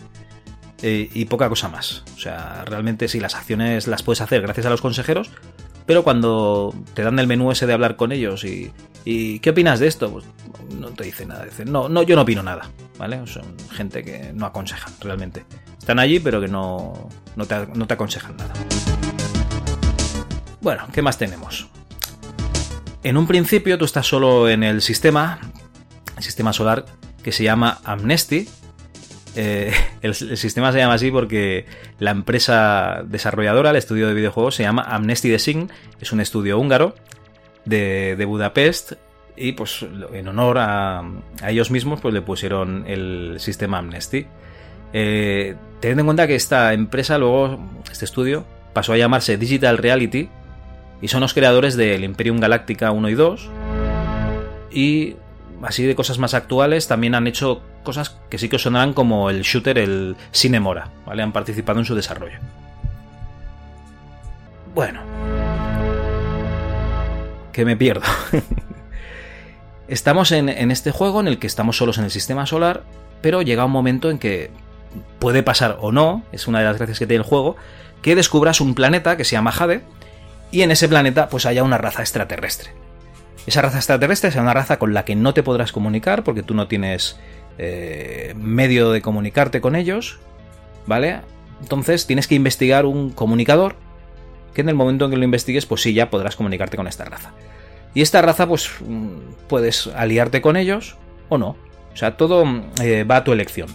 eh, 0.82 1.08
y 1.12 1.24
poca 1.26 1.48
cosa 1.48 1.68
más. 1.68 2.02
O 2.16 2.18
sea, 2.18 2.64
realmente 2.66 3.08
sí, 3.08 3.20
las 3.20 3.34
acciones 3.34 3.86
las 3.86 4.02
puedes 4.02 4.20
hacer 4.20 4.42
gracias 4.42 4.66
a 4.66 4.70
los 4.70 4.80
consejeros, 4.80 5.30
pero 5.86 6.02
cuando 6.02 6.74
te 6.94 7.02
dan 7.02 7.18
el 7.18 7.26
menú 7.26 7.52
ese 7.52 7.66
de 7.66 7.72
hablar 7.72 7.96
con 7.96 8.10
ellos 8.10 8.44
y, 8.44 8.72
¿qué 9.04 9.50
opinas 9.50 9.78
de 9.78 9.86
esto? 9.86 10.12
Pues 10.12 10.24
no 10.76 10.88
te 10.88 11.04
dice 11.04 11.24
nada. 11.24 11.44
Dicen, 11.44 11.70
no, 11.70 12.02
yo 12.02 12.16
no 12.16 12.22
opino 12.22 12.42
nada, 12.42 12.68
¿vale? 12.98 13.24
Son 13.26 13.44
gente 13.70 14.02
que 14.02 14.32
no 14.34 14.46
aconsejan, 14.46 14.92
realmente. 15.00 15.44
Están 15.78 15.98
allí, 15.98 16.20
pero 16.20 16.40
que 16.40 16.48
no 16.48 17.08
te 17.46 17.94
aconsejan 17.94 18.36
nada. 18.36 18.52
Bueno, 20.62 20.86
¿qué 20.92 21.02
más 21.02 21.18
tenemos? 21.18 21.68
En 23.02 23.16
un 23.16 23.26
principio 23.26 23.76
tú 23.78 23.84
estás 23.84 24.06
solo 24.06 24.48
en 24.48 24.62
el 24.62 24.80
sistema, 24.80 25.40
el 26.16 26.22
sistema 26.22 26.52
solar 26.52 26.84
que 27.24 27.32
se 27.32 27.42
llama 27.42 27.80
Amnesty, 27.84 28.48
eh, 29.34 29.72
el, 30.02 30.14
sistema 30.14 30.70
se 30.70 30.78
llama 30.78 30.94
así 30.94 31.10
porque 31.10 31.66
la 31.98 32.12
empresa 32.12 33.02
desarrolladora, 33.04 33.70
el 33.70 33.76
estudio 33.76 34.06
de 34.06 34.14
videojuegos, 34.14 34.54
se 34.54 34.62
llama 34.62 34.82
Amnesty 34.82 35.30
Design, 35.30 35.68
es 36.00 36.12
un 36.12 36.20
estudio 36.20 36.60
húngaro 36.60 36.94
de, 37.64 38.22
Budapest 38.24 38.92
y 39.36 39.52
pues 39.52 39.84
en 40.12 40.28
honor 40.28 40.58
a, 40.60 41.02
ellos 41.44 41.72
mismos 41.72 42.00
pues 42.00 42.14
le 42.14 42.22
pusieron 42.22 42.84
el 42.86 43.34
sistema 43.40 43.78
Amnesty. 43.78 44.26
Eh, 44.92 45.56
tened 45.80 45.98
en 45.98 46.04
cuenta 46.04 46.28
que 46.28 46.36
esta 46.36 46.72
empresa 46.72 47.18
luego, 47.18 47.58
este 47.90 48.04
estudio, 48.04 48.44
pasó 48.72 48.92
a 48.92 48.96
llamarse 48.96 49.36
Digital 49.36 49.78
Reality 49.78 50.28
y 51.02 51.08
son 51.08 51.20
los 51.20 51.34
creadores 51.34 51.76
del 51.76 52.04
Imperium 52.04 52.38
Galactica 52.38 52.92
1 52.92 53.08
y 53.10 53.14
2 53.14 53.50
y 54.70 55.16
así 55.62 55.84
de 55.84 55.94
cosas 55.94 56.18
más 56.18 56.32
actuales, 56.32 56.88
también 56.88 57.14
han 57.14 57.26
hecho 57.26 57.60
cosas 57.82 58.16
que 58.30 58.38
sí 58.38 58.48
que 58.48 58.58
sonarán 58.58 58.94
como 58.94 59.28
el 59.28 59.42
shooter, 59.42 59.78
el 59.78 60.16
Cinemora, 60.32 60.88
¿vale? 61.04 61.22
Han 61.22 61.32
participado 61.32 61.80
en 61.80 61.84
su 61.84 61.94
desarrollo. 61.94 62.38
Bueno. 64.74 65.00
Que 67.52 67.64
me 67.64 67.76
pierdo. 67.76 68.06
estamos 69.88 70.32
en, 70.32 70.48
en 70.48 70.70
este 70.70 70.90
juego 70.90 71.20
en 71.20 71.28
el 71.28 71.38
que 71.38 71.46
estamos 71.46 71.76
solos 71.76 71.98
en 71.98 72.04
el 72.04 72.10
sistema 72.10 72.46
solar, 72.46 72.82
pero 73.20 73.42
llega 73.42 73.64
un 73.64 73.72
momento 73.72 74.10
en 74.10 74.18
que 74.18 74.50
puede 75.18 75.42
pasar 75.42 75.78
o 75.80 75.92
no, 75.92 76.22
es 76.32 76.46
una 76.46 76.60
de 76.60 76.64
las 76.64 76.76
gracias 76.76 76.98
que 76.98 77.06
tiene 77.06 77.22
el 77.22 77.28
juego, 77.28 77.56
que 78.02 78.14
descubras 78.14 78.60
un 78.60 78.74
planeta 78.74 79.16
que 79.16 79.24
se 79.24 79.32
llama 79.32 79.52
Jade, 79.52 79.82
y 80.52 80.62
en 80.62 80.70
ese 80.70 80.88
planeta 80.88 81.28
pues 81.28 81.46
haya 81.46 81.64
una 81.64 81.78
raza 81.78 82.02
extraterrestre. 82.02 82.70
Esa 83.46 83.62
raza 83.62 83.78
extraterrestre 83.78 84.28
es 84.28 84.36
una 84.36 84.54
raza 84.54 84.78
con 84.78 84.94
la 84.94 85.04
que 85.04 85.16
no 85.16 85.34
te 85.34 85.42
podrás 85.42 85.72
comunicar 85.72 86.22
porque 86.22 86.44
tú 86.44 86.54
no 86.54 86.68
tienes 86.68 87.18
eh, 87.58 88.34
medio 88.36 88.92
de 88.92 89.02
comunicarte 89.02 89.60
con 89.60 89.74
ellos, 89.74 90.20
¿vale? 90.86 91.22
Entonces 91.60 92.06
tienes 92.06 92.28
que 92.28 92.36
investigar 92.36 92.86
un 92.86 93.10
comunicador 93.10 93.74
que 94.54 94.60
en 94.60 94.68
el 94.68 94.74
momento 94.74 95.06
en 95.06 95.10
que 95.10 95.16
lo 95.16 95.24
investigues, 95.24 95.66
pues 95.66 95.80
sí, 95.80 95.94
ya 95.94 96.10
podrás 96.10 96.36
comunicarte 96.36 96.76
con 96.76 96.86
esta 96.86 97.04
raza. 97.04 97.32
Y 97.94 98.02
esta 98.02 98.22
raza, 98.22 98.46
pues 98.46 98.70
mm, 98.80 99.16
puedes 99.48 99.86
aliarte 99.88 100.40
con 100.40 100.56
ellos 100.56 100.96
o 101.28 101.38
no. 101.38 101.56
O 101.92 101.96
sea, 101.96 102.16
todo 102.16 102.44
eh, 102.82 103.04
va 103.04 103.16
a 103.16 103.24
tu 103.24 103.32
elección. 103.32 103.68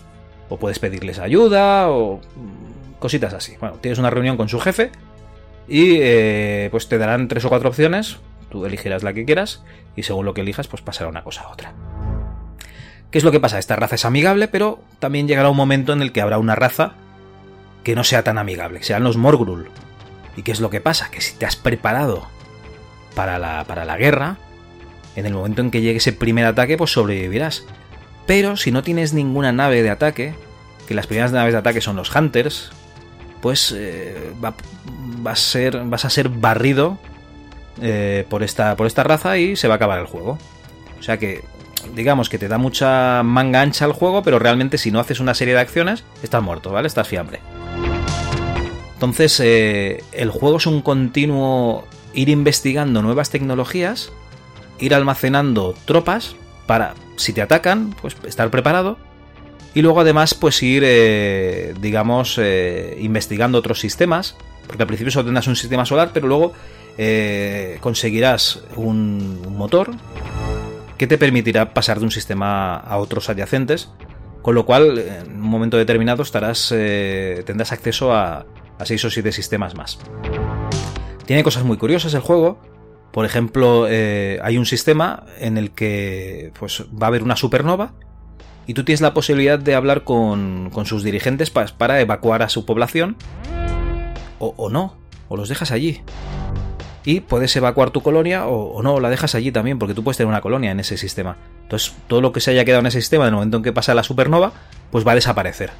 O 0.49 0.57
puedes 0.57 0.79
pedirles 0.79 1.19
ayuda 1.19 1.89
o 1.89 2.17
mm, 2.17 2.99
cositas 2.99 3.33
así. 3.33 3.55
Bueno, 3.59 3.77
tienes 3.81 3.99
una 3.99 4.09
reunión 4.09 4.37
con 4.37 4.49
su 4.49 4.59
jefe 4.59 4.91
y 5.67 5.97
eh, 5.99 6.69
pues 6.71 6.87
te 6.87 6.97
darán 6.97 7.27
tres 7.27 7.45
o 7.45 7.49
cuatro 7.49 7.69
opciones 7.69 8.17
Tú 8.49 8.65
elegirás 8.65 9.03
la 9.03 9.13
que 9.13 9.25
quieras 9.25 9.61
y 9.95 10.03
según 10.03 10.25
lo 10.25 10.33
que 10.33 10.41
elijas, 10.41 10.67
pues 10.67 10.81
pasará 10.81 11.09
una 11.09 11.23
cosa 11.23 11.41
a 11.43 11.49
otra. 11.49 11.73
¿Qué 13.11 13.17
es 13.17 13.23
lo 13.23 13.31
que 13.31 13.39
pasa? 13.39 13.59
Esta 13.59 13.75
raza 13.75 13.95
es 13.95 14.05
amigable, 14.05 14.47
pero 14.47 14.79
también 14.99 15.27
llegará 15.27 15.49
un 15.49 15.57
momento 15.57 15.93
en 15.93 16.01
el 16.01 16.11
que 16.11 16.21
habrá 16.21 16.37
una 16.37 16.55
raza 16.55 16.93
que 17.83 17.95
no 17.95 18.03
sea 18.03 18.23
tan 18.23 18.37
amigable, 18.37 18.79
que 18.79 18.85
sean 18.85 19.03
los 19.03 19.17
Morgrul. 19.17 19.69
¿Y 20.35 20.43
qué 20.43 20.51
es 20.51 20.59
lo 20.59 20.69
que 20.69 20.81
pasa? 20.81 21.09
Que 21.09 21.21
si 21.21 21.35
te 21.35 21.45
has 21.45 21.55
preparado 21.55 22.27
para 23.15 23.39
la, 23.39 23.63
para 23.65 23.85
la 23.85 23.97
guerra, 23.97 24.37
en 25.15 25.25
el 25.25 25.33
momento 25.33 25.61
en 25.61 25.71
que 25.71 25.81
llegue 25.81 25.97
ese 25.97 26.13
primer 26.13 26.45
ataque, 26.45 26.77
pues 26.77 26.91
sobrevivirás. 26.91 27.65
Pero 28.25 28.55
si 28.55 28.71
no 28.71 28.83
tienes 28.83 29.13
ninguna 29.13 29.51
nave 29.51 29.81
de 29.83 29.89
ataque, 29.89 30.35
que 30.87 30.93
las 30.93 31.07
primeras 31.07 31.31
naves 31.31 31.53
de 31.53 31.59
ataque 31.59 31.81
son 31.81 31.95
los 31.95 32.13
Hunters, 32.13 32.71
pues 33.41 33.73
eh, 33.75 34.33
va, 34.43 34.55
a 35.25 35.35
ser, 35.35 35.83
vas 35.85 36.05
a 36.05 36.09
ser 36.09 36.29
barrido 36.29 36.97
eh, 37.81 38.25
por, 38.29 38.43
esta, 38.43 38.75
por 38.75 38.87
esta 38.87 39.03
raza 39.03 39.37
y 39.37 39.55
se 39.55 39.67
va 39.67 39.75
a 39.75 39.77
acabar 39.77 39.99
el 39.99 40.05
juego. 40.05 40.37
O 40.99 41.03
sea 41.03 41.17
que, 41.17 41.43
digamos 41.95 42.29
que 42.29 42.37
te 42.37 42.47
da 42.47 42.57
mucha 42.57 43.21
manga 43.23 43.61
ancha 43.61 43.85
al 43.85 43.93
juego, 43.93 44.23
pero 44.23 44.39
realmente 44.39 44.77
si 44.77 44.91
no 44.91 44.99
haces 44.99 45.19
una 45.19 45.33
serie 45.33 45.53
de 45.53 45.59
acciones, 45.59 46.03
estás 46.23 46.41
muerto, 46.41 46.71
¿vale? 46.71 46.87
Estás 46.87 47.07
fiambre. 47.07 47.39
Entonces, 48.93 49.39
eh, 49.39 50.03
el 50.11 50.31
juego 50.31 50.57
es 50.57 50.65
un 50.65 50.81
continuo 50.81 51.85
ir 52.13 52.29
investigando 52.29 53.03
nuevas 53.03 53.29
tecnologías, 53.29 54.11
ir 54.79 54.95
almacenando 54.95 55.75
tropas 55.85 56.35
para, 56.65 56.95
si 57.15 57.31
te 57.31 57.43
atacan, 57.43 57.95
pues 58.01 58.17
estar 58.25 58.49
preparado. 58.49 58.97
Y 59.73 59.81
luego 59.81 60.01
además, 60.01 60.33
pues 60.33 60.61
ir, 60.63 60.83
eh, 60.85 61.73
digamos, 61.79 62.39
investigando 62.99 63.57
otros 63.59 63.79
sistemas. 63.79 64.35
Porque 64.67 64.83
al 64.83 64.87
principio 64.87 65.11
solo 65.11 65.25
tendrás 65.25 65.47
un 65.47 65.55
sistema 65.55 65.85
solar, 65.85 66.11
pero 66.13 66.27
luego 66.27 66.53
eh, 66.97 67.77
conseguirás 67.79 68.61
un, 68.75 69.41
motor 69.55 69.91
que 70.97 71.07
te 71.07 71.17
permitirá 71.17 71.73
pasar 71.73 71.99
de 71.99 72.05
un 72.05 72.11
sistema 72.11 72.75
a 72.75 72.97
otros 72.97 73.29
adyacentes, 73.29 73.89
con 74.41 74.55
lo 74.55 74.65
cual 74.65 74.97
en 74.97 75.35
un 75.35 75.49
momento 75.49 75.77
determinado 75.77 76.23
estarás, 76.23 76.71
eh, 76.75 77.43
tendrás 77.45 77.71
acceso 77.71 78.13
a, 78.13 78.45
a 78.79 78.85
6 78.85 79.05
o 79.05 79.09
7 79.11 79.31
sistemas 79.31 79.75
más. 79.75 79.99
Tiene 81.25 81.43
cosas 81.43 81.63
muy 81.63 81.77
curiosas 81.77 82.13
el 82.13 82.21
juego. 82.21 82.59
Por 83.11 83.25
ejemplo, 83.25 83.85
eh, 83.87 84.39
hay 84.43 84.57
un 84.57 84.65
sistema 84.65 85.23
en 85.39 85.57
el 85.57 85.71
que 85.71 86.51
pues, 86.59 86.83
va 86.83 87.07
a 87.07 87.09
haber 87.09 87.23
una 87.23 87.35
supernova 87.35 87.93
y 88.67 88.73
tú 88.73 88.83
tienes 88.83 89.01
la 89.01 89.13
posibilidad 89.13 89.57
de 89.57 89.73
hablar 89.73 90.03
con, 90.03 90.69
con 90.71 90.85
sus 90.85 91.01
dirigentes 91.01 91.49
para 91.49 92.01
evacuar 92.01 92.43
a 92.43 92.49
su 92.49 92.65
población 92.65 93.15
o, 94.39 94.53
o, 94.57 94.69
no, 94.69 94.95
o 95.29 95.37
los 95.37 95.49
dejas 95.49 95.71
allí. 95.71 96.01
Y 97.05 97.21
puedes 97.21 97.55
evacuar 97.55 97.91
tu 97.91 98.01
colonia 98.01 98.47
o, 98.47 98.73
o, 98.73 98.83
no, 98.83 98.99
la 98.99 99.09
dejas 99.09 99.33
allí 99.35 99.53
también, 99.53 99.79
porque 99.79 99.93
tú 99.93 100.03
puedes 100.03 100.17
tener 100.17 100.27
una 100.27 100.41
colonia 100.41 100.71
en 100.71 100.81
ese 100.81 100.97
sistema. 100.97 101.37
Entonces, 101.63 101.95
todo 102.07 102.19
lo 102.19 102.33
que 102.33 102.41
se 102.41 102.51
haya 102.51 102.65
quedado 102.65 102.81
en 102.81 102.87
ese 102.87 102.99
sistema, 102.99 103.23
en 103.23 103.29
el 103.29 103.35
momento 103.35 103.57
en 103.57 103.63
que 103.63 103.71
pasa 103.71 103.95
la 103.95 104.03
supernova, 104.03 104.51
pues 104.91 105.07
va 105.07 105.13
a 105.13 105.15
desaparecer. 105.15 105.71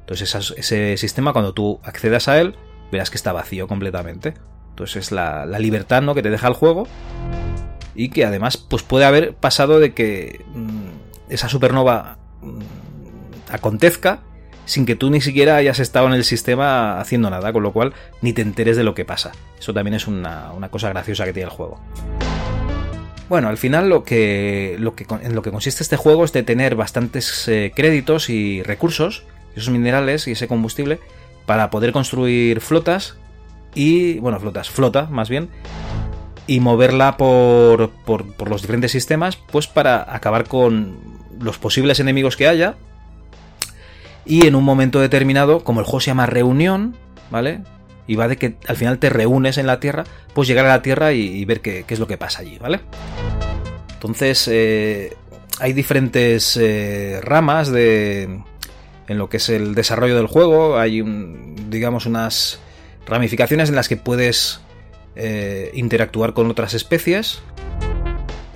Entonces, 0.00 0.34
ese 0.56 0.96
sistema, 0.96 1.34
cuando 1.34 1.52
tú 1.52 1.80
accedas 1.84 2.28
a 2.28 2.40
él, 2.40 2.54
verás 2.90 3.10
que 3.10 3.16
está 3.16 3.32
vacío 3.32 3.68
completamente. 3.68 4.32
Entonces, 4.70 4.96
es 4.96 5.12
la, 5.12 5.44
la 5.44 5.58
libertad 5.58 6.00
¿no? 6.00 6.14
que 6.14 6.22
te 6.22 6.30
deja 6.30 6.48
el 6.48 6.54
juego. 6.54 6.88
Y 7.94 8.08
que 8.08 8.24
además, 8.24 8.56
pues 8.56 8.82
puede 8.82 9.04
haber 9.04 9.34
pasado 9.34 9.78
de 9.78 9.92
que 9.92 10.44
esa 11.28 11.48
supernova 11.48 12.18
mmm, 12.42 12.60
acontezca 13.50 14.20
sin 14.64 14.84
que 14.84 14.96
tú 14.96 15.10
ni 15.10 15.20
siquiera 15.20 15.56
hayas 15.56 15.78
estado 15.78 16.08
en 16.08 16.14
el 16.14 16.24
sistema 16.24 17.00
haciendo 17.00 17.30
nada, 17.30 17.52
con 17.52 17.62
lo 17.62 17.72
cual 17.72 17.94
ni 18.20 18.32
te 18.32 18.42
enteres 18.42 18.76
de 18.76 18.82
lo 18.84 18.94
que 18.94 19.04
pasa. 19.04 19.32
Eso 19.58 19.72
también 19.72 19.94
es 19.94 20.08
una, 20.08 20.52
una 20.52 20.68
cosa 20.68 20.88
graciosa 20.88 21.24
que 21.24 21.32
tiene 21.32 21.48
el 21.48 21.54
juego. 21.56 21.80
Bueno, 23.28 23.48
al 23.48 23.56
final 23.56 23.88
lo 23.88 24.04
que, 24.04 24.76
lo 24.78 24.94
que, 24.94 25.06
en 25.22 25.34
lo 25.34 25.42
que 25.42 25.50
consiste 25.50 25.82
este 25.82 25.96
juego 25.96 26.24
es 26.24 26.32
de 26.32 26.42
tener 26.42 26.74
bastantes 26.74 27.48
eh, 27.48 27.72
créditos 27.74 28.28
y 28.28 28.62
recursos, 28.62 29.24
esos 29.54 29.70
minerales 29.70 30.28
y 30.28 30.32
ese 30.32 30.48
combustible, 30.48 31.00
para 31.44 31.70
poder 31.70 31.92
construir 31.92 32.60
flotas 32.60 33.16
y, 33.74 34.18
bueno, 34.18 34.38
flotas, 34.40 34.70
flota 34.70 35.06
más 35.06 35.28
bien, 35.28 35.48
y 36.46 36.60
moverla 36.60 37.16
por, 37.16 37.90
por, 38.04 38.32
por 38.34 38.48
los 38.48 38.62
diferentes 38.62 38.92
sistemas, 38.92 39.36
pues 39.36 39.66
para 39.66 40.14
acabar 40.14 40.46
con 40.46 41.15
los 41.40 41.58
posibles 41.58 42.00
enemigos 42.00 42.36
que 42.36 42.48
haya 42.48 42.76
y 44.24 44.46
en 44.46 44.54
un 44.54 44.64
momento 44.64 45.00
determinado, 45.00 45.62
como 45.62 45.80
el 45.80 45.86
juego 45.86 46.00
se 46.00 46.06
llama 46.06 46.26
reunión, 46.26 46.96
¿vale? 47.30 47.60
Y 48.08 48.16
va 48.16 48.28
de 48.28 48.36
que 48.36 48.56
al 48.66 48.76
final 48.76 48.98
te 48.98 49.08
reúnes 49.08 49.58
en 49.58 49.66
la 49.66 49.80
Tierra, 49.80 50.04
pues 50.34 50.48
llegar 50.48 50.66
a 50.66 50.68
la 50.68 50.82
Tierra 50.82 51.12
y, 51.12 51.44
ver 51.44 51.60
qué, 51.60 51.84
qué, 51.86 51.94
es 51.94 52.00
lo 52.00 52.06
que 52.06 52.18
pasa 52.18 52.40
allí, 52.40 52.58
¿vale? 52.58 52.80
Entonces, 53.94 54.48
eh, 54.50 55.16
hay 55.58 55.72
diferentes 55.72 56.56
eh, 56.56 57.20
ramas 57.22 57.70
de, 57.70 58.42
en 59.08 59.18
lo 59.18 59.28
que 59.28 59.38
es 59.38 59.48
el 59.48 59.74
desarrollo 59.74 60.16
del 60.16 60.26
juego. 60.26 60.78
Hay, 60.78 61.00
un, 61.00 61.70
digamos, 61.70 62.06
unas 62.06 62.58
ramificaciones 63.06 63.68
en 63.68 63.76
las 63.76 63.88
que 63.88 63.96
puedes 63.96 64.60
eh, 65.14 65.70
interactuar 65.74 66.34
con 66.34 66.50
otras 66.50 66.74
especies. 66.74 67.40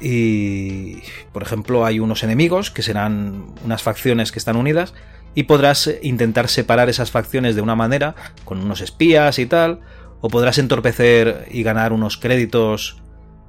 Y, 0.00 1.02
por 1.32 1.42
ejemplo, 1.42 1.84
hay 1.84 2.00
unos 2.00 2.22
enemigos 2.22 2.70
que 2.70 2.82
serán 2.82 3.46
unas 3.64 3.82
facciones 3.82 4.32
que 4.32 4.38
están 4.38 4.56
unidas 4.56 4.94
y 5.34 5.44
podrás 5.44 5.90
intentar 6.02 6.48
separar 6.48 6.88
esas 6.88 7.10
facciones 7.10 7.54
de 7.54 7.62
una 7.62 7.76
manera, 7.76 8.14
con 8.44 8.60
unos 8.60 8.80
espías 8.80 9.38
y 9.38 9.46
tal, 9.46 9.80
o 10.20 10.28
podrás 10.28 10.58
entorpecer 10.58 11.46
y 11.50 11.62
ganar 11.62 11.92
unos 11.92 12.16
créditos 12.16 13.02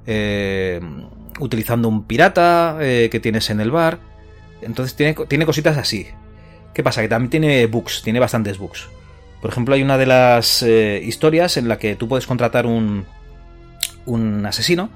eh, 0.06 0.80
utilizando 1.40 1.88
un 1.88 2.04
pirata 2.04 2.78
eh, 2.80 3.08
que 3.10 3.20
tienes 3.20 3.50
en 3.50 3.60
el 3.60 3.70
bar. 3.70 3.98
Entonces 4.60 4.94
tiene, 4.94 5.14
tiene 5.26 5.46
cositas 5.46 5.76
así. 5.76 6.06
¿Qué 6.74 6.82
pasa? 6.82 7.02
Que 7.02 7.08
también 7.08 7.30
tiene 7.30 7.66
bugs, 7.66 8.02
tiene 8.02 8.20
bastantes 8.20 8.58
bugs. 8.58 8.88
Por 9.40 9.50
ejemplo, 9.50 9.74
hay 9.74 9.82
una 9.82 9.98
de 9.98 10.06
las 10.06 10.62
eh, 10.62 11.02
historias 11.04 11.56
en 11.56 11.68
la 11.68 11.78
que 11.78 11.96
tú 11.96 12.08
puedes 12.08 12.26
contratar 12.26 12.64
un, 12.66 13.06
un 14.06 14.46
asesino 14.46 14.88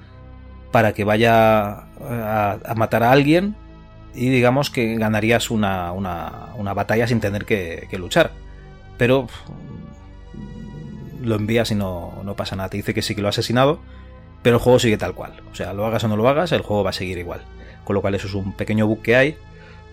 para 0.76 0.92
que 0.92 1.04
vaya 1.04 1.86
a, 2.02 2.58
a 2.62 2.74
matar 2.74 3.02
a 3.02 3.10
alguien 3.10 3.56
y 4.14 4.28
digamos 4.28 4.68
que 4.68 4.94
ganarías 4.96 5.50
una, 5.50 5.90
una, 5.92 6.48
una 6.58 6.74
batalla 6.74 7.08
sin 7.08 7.18
tener 7.18 7.46
que, 7.46 7.88
luchar. 7.96 8.32
Pero 8.98 9.26
lo 11.22 11.36
envías 11.36 11.70
y 11.70 11.74
no, 11.74 12.20
no, 12.22 12.36
pasa 12.36 12.54
nada. 12.54 12.68
Te 12.68 12.76
dice 12.76 12.92
que 12.92 13.00
sí 13.00 13.14
que 13.14 13.22
lo 13.22 13.28
ha 13.28 13.30
asesinado, 13.30 13.80
pero 14.42 14.56
el 14.56 14.62
juego 14.62 14.78
sigue 14.78 14.98
tal 14.98 15.14
cual. 15.14 15.32
O 15.50 15.54
sea, 15.54 15.72
lo 15.72 15.86
hagas 15.86 16.04
o 16.04 16.08
no 16.08 16.16
lo 16.18 16.28
hagas, 16.28 16.52
el 16.52 16.60
juego 16.60 16.84
va 16.84 16.90
a 16.90 16.92
seguir 16.92 17.16
igual. 17.16 17.40
Con 17.84 17.94
lo 17.94 18.02
cual 18.02 18.14
eso 18.14 18.26
es 18.26 18.34
un 18.34 18.52
pequeño 18.52 18.86
bug 18.86 19.00
que 19.00 19.16
hay. 19.16 19.38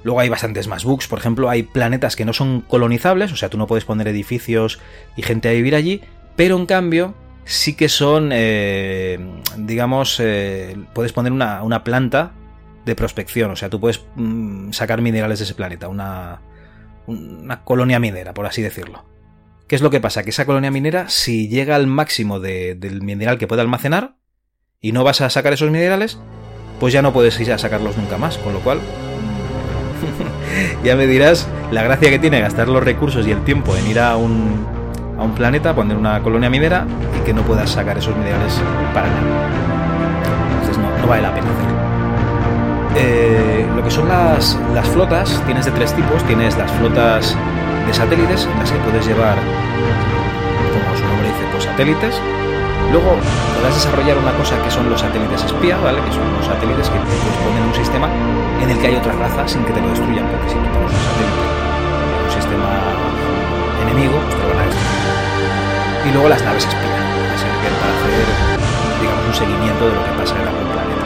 Luego 0.03 0.19
hay 0.19 0.27
bastantes 0.27 0.67
más 0.67 0.83
bugs. 0.83 1.07
Por 1.07 1.19
ejemplo, 1.19 1.49
hay 1.49 1.63
planetas 1.63 2.17
que 2.17 2.25
no 2.25 2.33
son 2.33 2.59
colonizables, 2.59 3.31
o 3.31 3.37
sea, 3.37 3.47
tú 3.47 3.57
no 3.57 3.67
puedes 3.67 3.85
poner 3.85 4.09
edificios 4.09 4.81
y 5.15 5.21
gente 5.21 5.47
a 5.47 5.53
vivir 5.53 5.75
allí, 5.75 6.01
pero 6.35 6.57
en 6.57 6.65
cambio 6.65 7.13
sí 7.45 7.75
que 7.75 7.89
son, 7.89 8.29
eh, 8.33 9.19
digamos, 9.57 10.19
eh, 10.19 10.77
puedes 10.93 11.13
poner 11.13 11.31
una, 11.31 11.63
una 11.63 11.83
planta 11.83 12.33
de 12.85 12.95
prospección. 12.95 13.51
O 13.51 13.55
sea, 13.55 13.69
tú 13.69 13.79
puedes 13.79 14.05
mmm, 14.15 14.71
sacar 14.71 15.01
minerales 15.01 15.39
de 15.39 15.45
ese 15.45 15.55
planeta, 15.55 15.87
una, 15.87 16.41
una 17.07 17.63
colonia 17.63 17.99
minera, 17.99 18.33
por 18.33 18.45
así 18.45 18.61
decirlo. 18.61 19.05
¿Qué 19.67 19.75
es 19.75 19.81
lo 19.81 19.89
que 19.89 20.01
pasa? 20.01 20.23
Que 20.23 20.31
esa 20.31 20.45
colonia 20.45 20.71
minera, 20.71 21.09
si 21.09 21.47
llega 21.47 21.75
al 21.75 21.87
máximo 21.87 22.39
de, 22.39 22.75
del 22.75 23.01
mineral 23.01 23.37
que 23.37 23.47
puede 23.47 23.61
almacenar 23.61 24.15
y 24.81 24.91
no 24.91 25.03
vas 25.03 25.21
a 25.21 25.29
sacar 25.29 25.53
esos 25.53 25.71
minerales, 25.71 26.19
pues 26.79 26.93
ya 26.93 27.01
no 27.01 27.13
puedes 27.13 27.39
ir 27.39 27.51
a 27.53 27.57
sacarlos 27.57 27.97
nunca 27.97 28.17
más. 28.17 28.37
Con 28.37 28.53
lo 28.53 28.59
cual, 28.59 28.81
ya 30.83 30.95
me 30.95 31.07
dirás 31.07 31.47
la 31.71 31.83
gracia 31.83 32.09
que 32.09 32.19
tiene 32.19 32.41
gastar 32.41 32.67
los 32.67 32.83
recursos 32.83 33.25
y 33.25 33.31
el 33.31 33.43
tiempo 33.45 33.75
en 33.77 33.87
ir 33.87 33.99
a 33.99 34.17
un, 34.17 34.82
a 35.23 35.25
un 35.25 35.33
planeta, 35.33 35.73
poner 35.73 35.97
una 35.97 36.21
colonia 36.21 36.49
minera 36.49 36.85
y 37.17 37.25
que 37.25 37.33
no 37.33 37.41
puedas 37.41 37.69
sacar 37.69 37.97
esos 37.97 38.15
minerales 38.15 38.59
para 38.93 39.07
nada. 39.07 39.49
Entonces 40.59 40.77
no, 40.77 41.07
vale 41.07 41.21
la 41.21 41.33
pena 41.33 41.47
hacerlo. 41.47 41.73
Eh, 42.95 43.65
lo 43.75 43.83
que 43.83 43.89
son 43.89 44.07
las, 44.07 44.57
flotas, 44.91 45.41
tienes 45.45 45.65
de 45.65 45.71
tres 45.71 45.93
tipos. 45.93 46.23
Tienes 46.25 46.57
las 46.57 46.71
flotas 46.73 47.35
de 47.87 47.93
satélites, 47.93 48.45
en 48.45 48.59
las 48.59 48.71
que 48.71 48.77
puedes 48.79 49.07
llevar, 49.07 49.35
como 50.73 50.97
su 50.97 51.03
nombre 51.07 51.27
dice, 51.27 51.43
pues 51.51 51.63
satélites. 51.63 52.15
Luego 52.91 53.15
podrás 53.55 53.73
desarrollar 53.73 54.17
una 54.17 54.31
cosa 54.33 54.61
que 54.61 54.69
son 54.69 54.89
los 54.89 55.01
satélites 55.01 55.43
espía, 55.43 55.77
¿vale? 55.77 55.99
Que 56.01 56.11
son 56.11 56.21
los 56.37 56.45
satélites 56.45 56.89
que 56.89 56.99
te 56.99 57.05
puedes 57.05 57.37
poner 57.41 57.61
en 57.61 57.67
un 57.67 57.73
sistema 57.73 58.07
en 58.61 58.69
el 58.69 58.77
que 58.77 58.87
hay 58.87 58.95
otra 58.95 59.13
raza 59.13 59.47
sin 59.47 59.63
que 59.63 59.71
te 59.71 59.81
lo 59.81 59.89
destruyan, 59.89 60.27
porque 60.27 60.49
si 60.49 60.55
tú 60.55 60.69
pones 60.69 60.91
un 60.91 60.99
satélite 61.01 61.53
un 62.23 62.31
sistema 62.31 62.69
enemigo, 63.81 64.17
te 64.29 64.37
lo 64.37 64.47
van 64.53 64.57
a 64.59 64.65
destruir. 64.65 65.02
Y 66.05 66.11
luego 66.11 66.27
las 66.27 66.43
naves 66.43 66.65
espía, 66.65 66.81
que 66.81 67.37
sirven 67.37 67.73
para 67.79 67.93
hacer, 67.95 68.99
digamos, 68.99 69.25
un 69.27 69.33
seguimiento 69.33 69.87
de 69.87 69.95
lo 69.95 70.03
que 70.03 70.11
pasa 70.19 70.35
en 70.35 70.47
algún 70.47 70.67
planeta. 70.71 71.05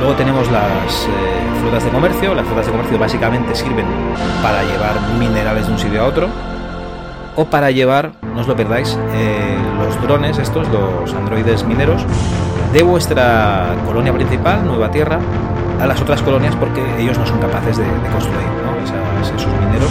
Luego 0.00 0.14
tenemos 0.16 0.50
las 0.50 1.04
eh, 1.06 1.60
flotas 1.60 1.84
de 1.84 1.90
comercio. 1.90 2.34
Las 2.34 2.46
flotas 2.46 2.66
de 2.66 2.72
comercio 2.72 2.98
básicamente 2.98 3.54
sirven 3.54 3.86
para 4.42 4.62
llevar 4.64 5.00
minerales 5.18 5.66
de 5.66 5.72
un 5.72 5.78
sitio 5.78 6.02
a 6.02 6.06
otro. 6.06 6.28
O 7.36 7.44
para 7.46 7.70
llevar, 7.70 8.12
no 8.22 8.40
os 8.40 8.48
lo 8.48 8.54
perdáis, 8.54 8.98
eh, 9.14 9.56
los 9.78 10.00
drones, 10.02 10.38
estos, 10.38 10.68
los 10.68 11.12
androides 11.14 11.64
mineros, 11.64 12.04
de 12.72 12.82
vuestra 12.82 13.74
colonia 13.86 14.12
principal, 14.12 14.64
Nueva 14.64 14.90
Tierra, 14.90 15.18
a 15.80 15.86
las 15.86 16.00
otras 16.00 16.22
colonias 16.22 16.54
porque 16.56 16.82
ellos 16.98 17.18
no 17.18 17.26
son 17.26 17.38
capaces 17.38 17.76
de, 17.76 17.84
construir 18.12 18.46
esos 19.22 19.46
mineros. 19.60 19.90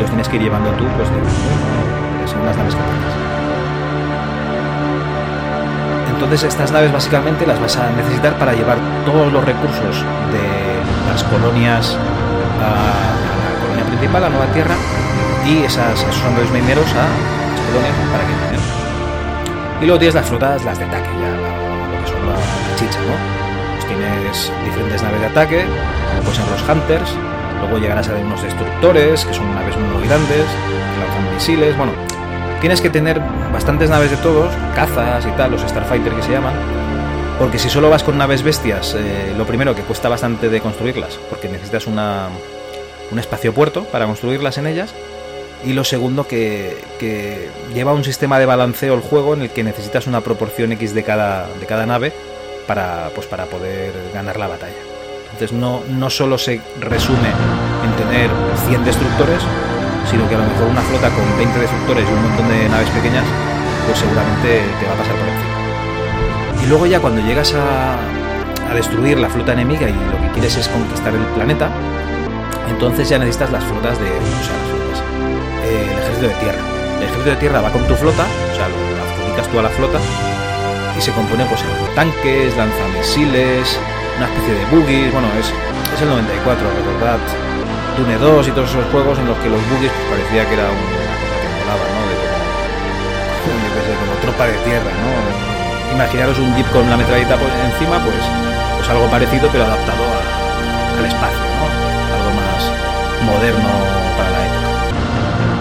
Los 0.00 0.08
tienes 0.08 0.28
que 0.28 0.36
ir 0.36 0.42
llevando 0.42 0.70
tú 0.70 0.84
pues, 0.96 1.08
de, 1.10 1.16
de 1.16 2.28
segundas 2.28 2.56
naves. 2.56 2.76
Entonces 6.20 6.52
estas 6.52 6.70
naves 6.70 6.92
básicamente 6.92 7.46
las 7.46 7.58
vas 7.58 7.78
a 7.78 7.90
necesitar 7.92 8.38
para 8.38 8.52
llevar 8.52 8.76
todos 9.06 9.32
los 9.32 9.42
recursos 9.42 10.04
de 10.30 11.10
las 11.10 11.24
colonias 11.24 11.96
a, 12.60 12.76
la 13.24 13.60
colonia 13.64 13.84
principal, 13.86 14.24
a 14.24 14.28
Nueva 14.28 14.44
Tierra, 14.52 14.76
y 15.46 15.64
esas, 15.64 15.98
esos 15.98 16.22
androides 16.22 16.52
mineros 16.52 16.84
a 16.92 17.08
las 17.08 17.60
colonias 17.64 17.94
para 18.12 18.24
que 18.28 18.36
minen. 18.36 18.60
Y 19.80 19.84
luego 19.86 19.98
tienes 19.98 20.14
las 20.14 20.28
flotas, 20.28 20.62
las 20.62 20.78
de 20.78 20.84
ataque, 20.84 21.08
ya 21.08 21.30
lo 21.32 22.04
que 22.04 22.10
son 22.12 22.20
la, 22.28 22.36
la 22.36 22.76
chicha, 22.76 23.00
¿no? 23.00 23.16
Pues 23.80 23.86
tienes 23.88 24.52
diferentes 24.62 25.02
naves 25.02 25.20
de 25.22 25.26
ataque, 25.26 25.64
como 25.64 26.20
pueden 26.20 26.36
ser 26.36 26.52
los 26.52 26.68
Hunters, 26.68 27.10
luego 27.60 27.78
llegarás 27.78 28.10
a 28.10 28.12
ver 28.12 28.26
unos 28.26 28.42
destructores, 28.42 29.24
que 29.24 29.32
son 29.32 29.54
naves 29.54 29.74
muy 29.74 30.06
grandes, 30.06 30.44
que 30.44 31.00
lanzan 31.00 31.34
misiles, 31.34 31.74
bueno, 31.78 31.92
tienes 32.60 32.80
que 32.80 32.90
tener 32.90 33.20
bastantes 33.52 33.90
naves 33.90 34.10
de 34.10 34.16
todos, 34.18 34.52
cazas 34.74 35.24
y 35.26 35.30
tal, 35.30 35.52
los 35.52 35.62
Starfighter 35.62 36.12
que 36.12 36.22
se 36.22 36.32
llaman, 36.32 36.54
porque 37.38 37.58
si 37.58 37.70
solo 37.70 37.88
vas 37.88 38.02
con 38.02 38.18
naves 38.18 38.42
bestias, 38.42 38.94
eh, 38.98 39.34
lo 39.36 39.46
primero 39.46 39.74
que 39.74 39.82
cuesta 39.82 40.08
bastante 40.08 40.48
de 40.50 40.60
construirlas, 40.60 41.18
porque 41.30 41.48
necesitas 41.48 41.86
una, 41.86 42.28
un 43.10 43.18
espacio 43.18 43.54
puerto 43.54 43.84
para 43.84 44.06
construirlas 44.06 44.58
en 44.58 44.66
ellas, 44.66 44.94
y 45.64 45.72
lo 45.72 45.84
segundo 45.84 46.26
que, 46.26 46.76
lleva 47.74 47.92
un 47.92 48.04
sistema 48.04 48.38
de 48.38 48.46
balanceo 48.46 48.94
el 48.94 49.00
juego 49.00 49.34
en 49.34 49.42
el 49.42 49.50
que 49.50 49.62
necesitas 49.62 50.06
una 50.06 50.20
proporción 50.20 50.72
X 50.72 50.94
de 50.94 51.02
cada, 51.02 51.48
de 51.48 51.66
cada 51.66 51.86
nave 51.86 52.12
para, 52.66 53.10
pues 53.14 53.26
para 53.26 53.46
poder 53.46 53.92
ganar 54.12 54.38
la 54.38 54.48
batalla. 54.48 54.76
Entonces 55.32 55.52
no, 55.52 55.82
no 55.88 56.10
solo 56.10 56.38
se 56.38 56.60
resume 56.78 57.28
en 57.84 58.04
tener 58.04 58.30
100 58.68 58.84
destructores, 58.84 59.42
sino 60.10 60.28
que 60.28 60.34
a 60.34 60.38
lo 60.38 60.44
mejor 60.44 60.66
una 60.68 60.80
flota 60.82 61.08
con 61.10 61.24
20 61.38 61.58
destructores 61.58 62.04
y 62.08 62.12
un 62.12 62.22
montón 62.22 62.48
de 62.48 62.68
naves 62.68 62.90
pequeñas, 62.90 63.24
pues 63.86 63.98
seguramente 63.98 64.62
te 64.78 64.86
va 64.86 64.92
a 64.92 64.96
pasar 64.96 65.14
por 65.14 65.28
encima. 65.28 66.62
Y 66.62 66.66
luego 66.66 66.86
ya 66.86 67.00
cuando 67.00 67.22
llegas 67.22 67.54
a, 67.54 67.94
a 68.70 68.74
destruir 68.74 69.18
la 69.18 69.28
flota 69.28 69.52
enemiga 69.52 69.88
y 69.88 69.92
lo 69.92 70.20
que 70.20 70.28
quieres 70.34 70.56
es 70.56 70.68
conquistar 70.68 71.14
el 71.14 71.24
planeta, 71.34 71.70
entonces 72.68 73.08
ya 73.08 73.18
necesitas 73.18 73.50
las 73.50 73.64
flotas 73.64 73.98
de. 73.98 74.06
O 74.06 74.42
sea, 74.44 74.54
las 74.58 74.68
flotas. 74.70 74.98
eh, 75.64 75.88
el 75.92 75.98
ejército 75.98 76.26
de 76.28 76.34
tierra. 76.34 76.58
El 76.98 77.02
ejército 77.04 77.30
de 77.30 77.36
tierra 77.36 77.60
va 77.62 77.70
con 77.70 77.82
tu 77.86 77.94
flota, 77.94 78.24
o 78.24 78.54
sea, 78.56 78.68
lo 78.68 78.76
adjudicas 78.76 79.48
tú 79.48 79.58
a 79.58 79.62
la 79.62 79.70
flota, 79.70 79.98
y 80.96 81.00
se 81.00 81.12
compone 81.12 81.44
pues 81.46 81.62
de 81.62 81.94
tanques, 81.94 82.56
lanzamisiles, 82.56 83.78
una 84.18 84.26
especie 84.26 84.52
de 84.54 84.64
buggies, 84.66 85.12
bueno, 85.12 85.28
es, 85.40 85.48
es 85.94 86.02
el 86.02 86.08
94, 86.10 86.60
recordad, 86.76 87.18
Dune 87.96 88.16
2 88.18 88.48
y 88.48 88.50
todos 88.52 88.70
esos 88.70 88.84
juegos 88.90 89.18
en 89.18 89.26
los 89.26 89.36
que 89.38 89.48
los 89.48 89.60
buggies 89.70 89.92
pues, 89.92 90.18
parecía 90.20 90.46
que 90.48 90.54
era 90.54 90.66
una 90.70 91.14
cosa 91.20 91.36
que 91.42 91.48
molaba, 91.60 91.84
¿no? 91.90 92.00
De 92.08 92.14
como, 92.20 93.58
yo 93.60 93.70
qué 93.74 93.82
sé, 93.86 93.92
como 93.98 94.12
tropa 94.22 94.44
de 94.46 94.56
tierra, 94.64 94.90
¿no? 95.02 95.10
Imaginaros 95.94 96.38
un 96.38 96.54
jeep 96.56 96.68
con 96.70 96.82
una 96.86 96.96
metralleta 96.96 97.36
pues, 97.36 97.52
encima, 97.72 97.98
pues, 98.02 98.16
pues 98.76 98.88
algo 98.88 99.06
parecido 99.10 99.48
pero 99.52 99.64
adaptado 99.64 100.04
al 100.98 101.04
espacio, 101.04 101.44
¿no? 101.58 101.66
Algo 102.14 102.30
más 102.38 102.60
moderno 103.26 103.70
para 104.16 104.30
la 104.30 104.40
época. 104.46 104.68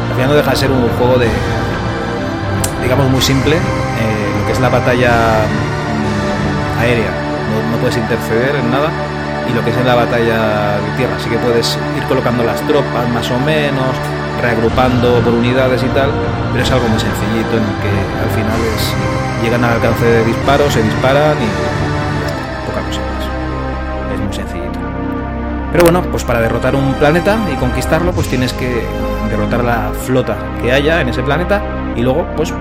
Al 0.09 0.13
final 0.15 0.29
no 0.29 0.35
deja 0.35 0.51
de 0.51 0.57
ser 0.57 0.71
un 0.71 0.89
juego 0.97 1.17
de, 1.17 1.29
digamos, 2.83 3.09
muy 3.09 3.21
simple. 3.21 3.55
eh, 3.57 4.29
que 4.45 4.53
es 4.53 4.59
la 4.59 4.69
batalla 4.69 5.45
mm, 5.45 6.79
aérea, 6.79 7.11
no, 7.51 7.71
no 7.71 7.77
puedes 7.77 7.97
interceder 7.97 8.55
en 8.55 8.71
nada. 8.71 8.89
Y 9.49 9.53
lo 9.53 9.63
que 9.63 9.71
es 9.71 9.77
en 9.77 9.87
la 9.87 9.95
batalla 9.95 10.77
de 10.77 10.91
tierra, 10.97 11.17
sí 11.19 11.29
que 11.29 11.37
puedes 11.37 11.77
ir 11.97 12.03
colocando 12.03 12.43
las 12.43 12.61
tropas 12.67 13.09
más 13.09 13.29
o 13.31 13.39
menos, 13.39 13.95
reagrupando 14.41 15.19
por 15.21 15.33
unidades 15.33 15.81
y 15.83 15.87
tal, 15.87 16.11
pero 16.51 16.63
es 16.63 16.71
algo 16.71 16.87
muy 16.87 16.99
sencillito 16.99 17.57
en 17.57 17.63
el 17.63 17.75
que 17.81 17.89
al 18.23 18.29
final 18.29 18.59
es 18.75 18.93
llegan 19.43 19.63
al 19.63 19.73
alcance 19.73 20.05
de 20.05 20.25
disparos, 20.25 20.73
se 20.73 20.83
disparan 20.83 21.37
y 21.37 22.67
poca 22.67 22.85
cosa 22.85 23.01
más. 23.01 24.13
Es 24.13 24.19
muy 24.19 24.33
sencillito. 24.33 24.79
Pero 25.71 25.83
bueno, 25.83 26.01
pues 26.03 26.23
para 26.23 26.41
derrotar 26.41 26.75
un 26.75 26.93
planeta 26.95 27.37
y 27.51 27.55
conquistarlo, 27.55 28.11
pues 28.11 28.27
tienes 28.27 28.53
que 28.53 28.83
derrotar 29.29 29.63
la 29.63 29.91
flota 29.93 30.35
que 30.61 30.71
haya 30.71 31.01
en 31.01 31.09
ese 31.09 31.21
planeta 31.21 31.61
y 31.95 32.01
luego, 32.01 32.25
pues, 32.35 32.53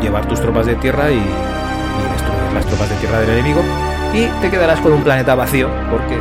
llevar 0.00 0.26
tus 0.26 0.40
tropas 0.40 0.66
de 0.66 0.74
tierra 0.76 1.10
y, 1.10 1.16
y 1.16 2.12
destruir 2.12 2.52
las 2.54 2.66
tropas 2.66 2.88
de 2.88 2.96
tierra 2.96 3.20
del 3.20 3.30
enemigo. 3.30 3.62
Y 4.14 4.26
te 4.40 4.48
quedarás 4.48 4.78
con 4.80 4.92
un 4.92 5.02
planeta 5.02 5.34
vacío, 5.34 5.68
porque 5.90 6.16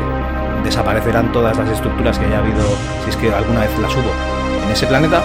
desaparecerán 0.63 1.31
todas 1.31 1.55
las 1.55 1.69
estructuras 1.69 2.17
que 2.17 2.25
haya 2.25 2.39
habido, 2.39 2.65
si 3.03 3.11
es 3.11 3.15
que 3.15 3.31
alguna 3.31 3.61
vez 3.61 3.69
las 3.79 3.93
hubo, 3.93 4.09
en 4.65 4.71
ese 4.71 4.87
planeta. 4.87 5.21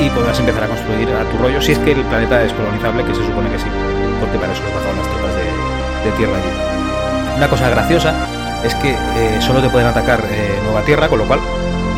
Y 0.00 0.08
podrás 0.08 0.40
empezar 0.40 0.64
a 0.64 0.68
construir 0.68 1.10
a 1.10 1.28
tu 1.28 1.36
rollo, 1.36 1.60
si 1.60 1.72
es 1.72 1.78
que 1.80 1.92
el 1.92 2.02
planeta 2.04 2.42
es 2.42 2.54
colonizable, 2.54 3.04
que 3.04 3.14
se 3.14 3.22
supone 3.22 3.50
que 3.50 3.58
sí, 3.58 3.66
porque 4.18 4.38
para 4.38 4.50
eso 4.50 4.62
he 4.64 4.72
bajado 4.72 4.96
las 4.96 5.08
tropas 5.12 5.34
de, 5.36 6.10
tierra 6.16 6.32
allí. 6.32 7.36
Una 7.36 7.48
cosa 7.48 7.68
graciosa 7.68 8.14
es 8.64 8.74
que 8.76 8.92
eh, 8.92 9.36
solo 9.40 9.60
te 9.60 9.68
pueden 9.68 9.88
atacar 9.88 10.20
eh, 10.24 10.58
Nueva 10.64 10.80
Tierra, 10.80 11.06
con 11.08 11.18
lo 11.18 11.26
cual, 11.26 11.40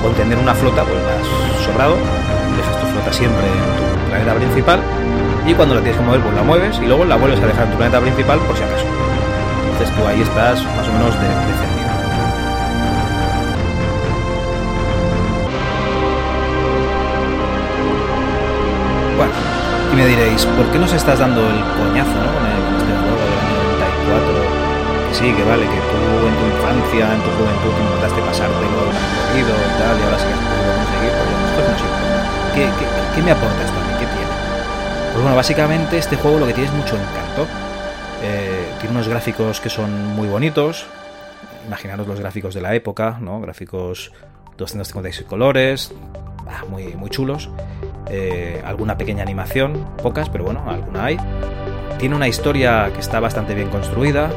con 0.03 0.15
tener 0.15 0.37
una 0.37 0.53
flota, 0.53 0.83
pues 0.83 0.99
vas 0.99 1.65
sobrado, 1.65 1.95
dejas 2.57 2.81
tu 2.81 2.87
flota 2.89 3.13
siempre 3.13 3.47
en 3.47 3.71
tu 3.79 4.11
planeta 4.11 4.35
principal, 4.35 4.81
y 5.47 5.55
cuando 5.55 5.77
la 5.77 5.81
tienes 5.81 6.01
que 6.01 6.05
mover, 6.05 6.21
pues 6.23 6.35
la 6.35 6.43
mueves, 6.43 6.77
y 6.83 6.87
luego 6.87 7.05
la 7.05 7.15
vuelves 7.15 7.41
a 7.41 7.47
dejar 7.47 7.67
en 7.67 7.71
tu 7.71 7.77
planeta 7.77 8.01
principal 8.01 8.41
por 8.41 8.57
si 8.57 8.65
acaso. 8.65 9.02
Entonces 9.73 9.97
tú 9.97 10.07
ahí 10.07 10.21
estás 10.21 10.63
más 10.77 10.87
o 10.87 10.93
menos 10.93 11.15
de, 11.17 11.29
defendido. 11.29 11.91
Bueno, 19.17 19.33
y 19.93 19.97
me 19.97 20.07
diréis, 20.07 20.45
¿por 20.45 20.67
qué 20.73 20.79
nos 20.79 20.93
estás 20.93 21.19
dando 21.19 21.41
el 21.41 21.61
coñazo 21.81 22.13
con, 22.13 22.45
este 22.77 22.93
juego 22.93 23.17
del 23.17 23.39
año 23.41 23.57
94? 24.13 25.09
Que 25.09 25.15
sí, 25.17 25.33
que 25.33 25.45
vale, 25.45 25.65
que 25.65 25.81
tú 25.89 26.01
en 26.29 26.35
tu 26.37 26.45
infancia, 26.53 27.15
en 27.17 27.21
tu 27.25 27.31
juventud, 27.33 27.73
te 27.73 27.83
intentaste 27.83 28.21
pasártelo 28.29 29.03
corrido 29.33 29.53
y 29.57 29.73
tal, 29.81 29.95
y 29.97 30.03
ahora 30.05 30.19
sí 30.21 30.29
que 30.29 30.37
has 30.37 30.45
podido 30.53 30.73
conseguir, 30.77 31.13
esto 31.13 31.25
no 31.25 31.73
importa. 31.73 32.13
¿Qué, 32.53 32.65
qué, 32.77 32.85
qué 33.17 33.21
me 33.25 33.33
aporta 33.33 33.61
esto 33.65 33.79
a 33.81 33.85
mí? 33.89 33.93
¿Qué 33.97 34.07
tiene? 34.13 34.33
Pues 35.13 35.23
bueno, 35.23 35.37
básicamente 35.37 35.97
este 35.97 36.17
juego 36.17 36.39
lo 36.41 36.47
que 36.47 36.53
tiene 36.53 36.69
es 36.69 36.77
mucho 36.77 36.97
encanto. 36.97 37.49
Eh, 38.23 38.62
tiene 38.83 38.97
unos 38.97 39.09
gráficos 39.09 39.61
que 39.61 39.71
son 39.71 40.17
muy 40.17 40.27
bonitos. 40.27 40.87
Imaginaros 41.69 42.09
los 42.09 42.19
gráficos 42.19 42.53
de 42.53 42.61
la 42.61 42.75
época, 42.75 43.19
¿no? 43.21 43.41
Gráficos 43.41 44.13
256 44.59 45.29
colores, 45.29 45.93
ah, 46.49 46.65
muy, 46.69 46.95
muy 46.95 47.09
chulos. 47.09 47.49
Eh, 48.11 48.61
alguna 48.65 48.99
pequeña 48.99 49.23
animación, 49.23 49.87
pocas, 50.03 50.29
pero 50.29 50.43
bueno, 50.43 50.69
alguna 50.69 51.05
hay. 51.05 51.17
Tiene 51.99 52.17
una 52.17 52.27
historia 52.27 52.91
que 52.93 52.99
está 52.99 53.21
bastante 53.21 53.55
bien 53.55 53.69
construida, 53.69 54.31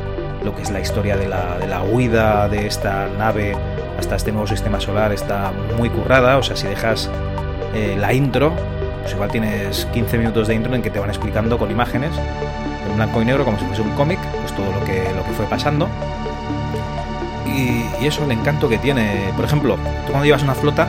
lo 0.43 0.55
que 0.55 0.61
es 0.61 0.69
la 0.69 0.79
historia 0.79 1.17
de 1.17 1.27
la, 1.27 1.57
de 1.57 1.67
la 1.67 1.81
huida 1.81 2.47
de 2.47 2.67
esta 2.67 3.07
nave 3.07 3.55
hasta 3.97 4.15
este 4.15 4.31
nuevo 4.31 4.45
sistema 4.45 4.79
solar 4.79 5.11
está 5.11 5.51
muy 5.75 5.89
currada, 5.89 6.37
o 6.37 6.43
sea, 6.43 6.55
si 6.55 6.67
dejas 6.67 7.09
eh, 7.73 7.97
la 7.99 8.13
intro, 8.13 8.53
pues 9.01 9.13
igual 9.13 9.31
tienes 9.31 9.85
15 9.87 10.19
minutos 10.19 10.47
de 10.47 10.53
intro 10.53 10.75
en 10.75 10.83
que 10.83 10.91
te 10.91 10.99
van 10.99 11.09
explicando 11.09 11.57
con 11.57 11.71
imágenes, 11.71 12.11
en 12.89 12.95
blanco 12.95 13.21
y 13.21 13.25
negro, 13.25 13.45
como 13.45 13.57
si 13.59 13.65
fuese 13.65 13.81
un 13.81 13.91
cómic, 13.91 14.19
pues 14.41 14.53
todo 14.55 14.71
lo 14.71 14.83
que, 14.85 15.11
lo 15.15 15.23
que 15.23 15.31
fue 15.31 15.45
pasando. 15.45 15.87
Y, 17.45 17.85
y 18.03 18.07
eso, 18.07 18.23
el 18.23 18.31
encanto 18.31 18.67
que 18.67 18.77
tiene. 18.77 19.31
Por 19.35 19.45
ejemplo, 19.45 19.75
tú 20.05 20.11
cuando 20.11 20.25
llevas 20.25 20.43
una 20.43 20.55
flota, 20.55 20.87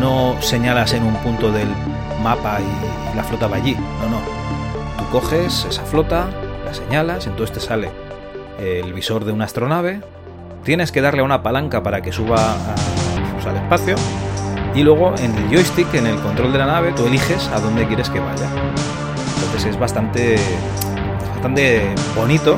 no 0.00 0.34
señalas 0.40 0.92
en 0.92 1.04
un 1.04 1.14
punto 1.16 1.52
del 1.52 1.68
mapa 2.22 2.58
y, 2.60 3.12
y 3.12 3.16
la 3.16 3.22
flota 3.22 3.46
va 3.46 3.56
allí. 3.56 3.74
No, 3.74 4.08
no. 4.10 4.18
Tú 4.98 5.10
coges 5.10 5.66
esa 5.68 5.82
flota, 5.84 6.26
la 6.64 6.74
señalas, 6.74 7.26
entonces 7.26 7.54
te 7.54 7.60
sale 7.60 7.90
el 8.58 8.92
visor 8.92 9.24
de 9.24 9.32
una 9.32 9.44
astronave. 9.44 10.00
Tienes 10.64 10.90
que 10.90 11.00
darle 11.00 11.20
a 11.20 11.24
una 11.24 11.42
palanca 11.42 11.82
para 11.82 12.02
que 12.02 12.10
suba 12.12 12.36
a- 12.52 12.74
pues, 13.34 13.46
al 13.46 13.56
espacio. 13.56 13.94
Y 14.74 14.82
luego 14.82 15.14
en 15.18 15.34
el 15.36 15.48
joystick, 15.48 15.94
en 15.94 16.06
el 16.06 16.18
control 16.18 16.52
de 16.52 16.58
la 16.58 16.66
nave, 16.66 16.92
tú 16.92 17.06
eliges 17.06 17.48
a 17.48 17.60
dónde 17.60 17.86
quieres 17.86 18.10
que 18.10 18.18
vaya. 18.18 18.48
Entonces 19.36 19.66
es 19.70 19.78
bastante, 19.78 20.36
bastante 21.46 21.94
bonito 22.16 22.56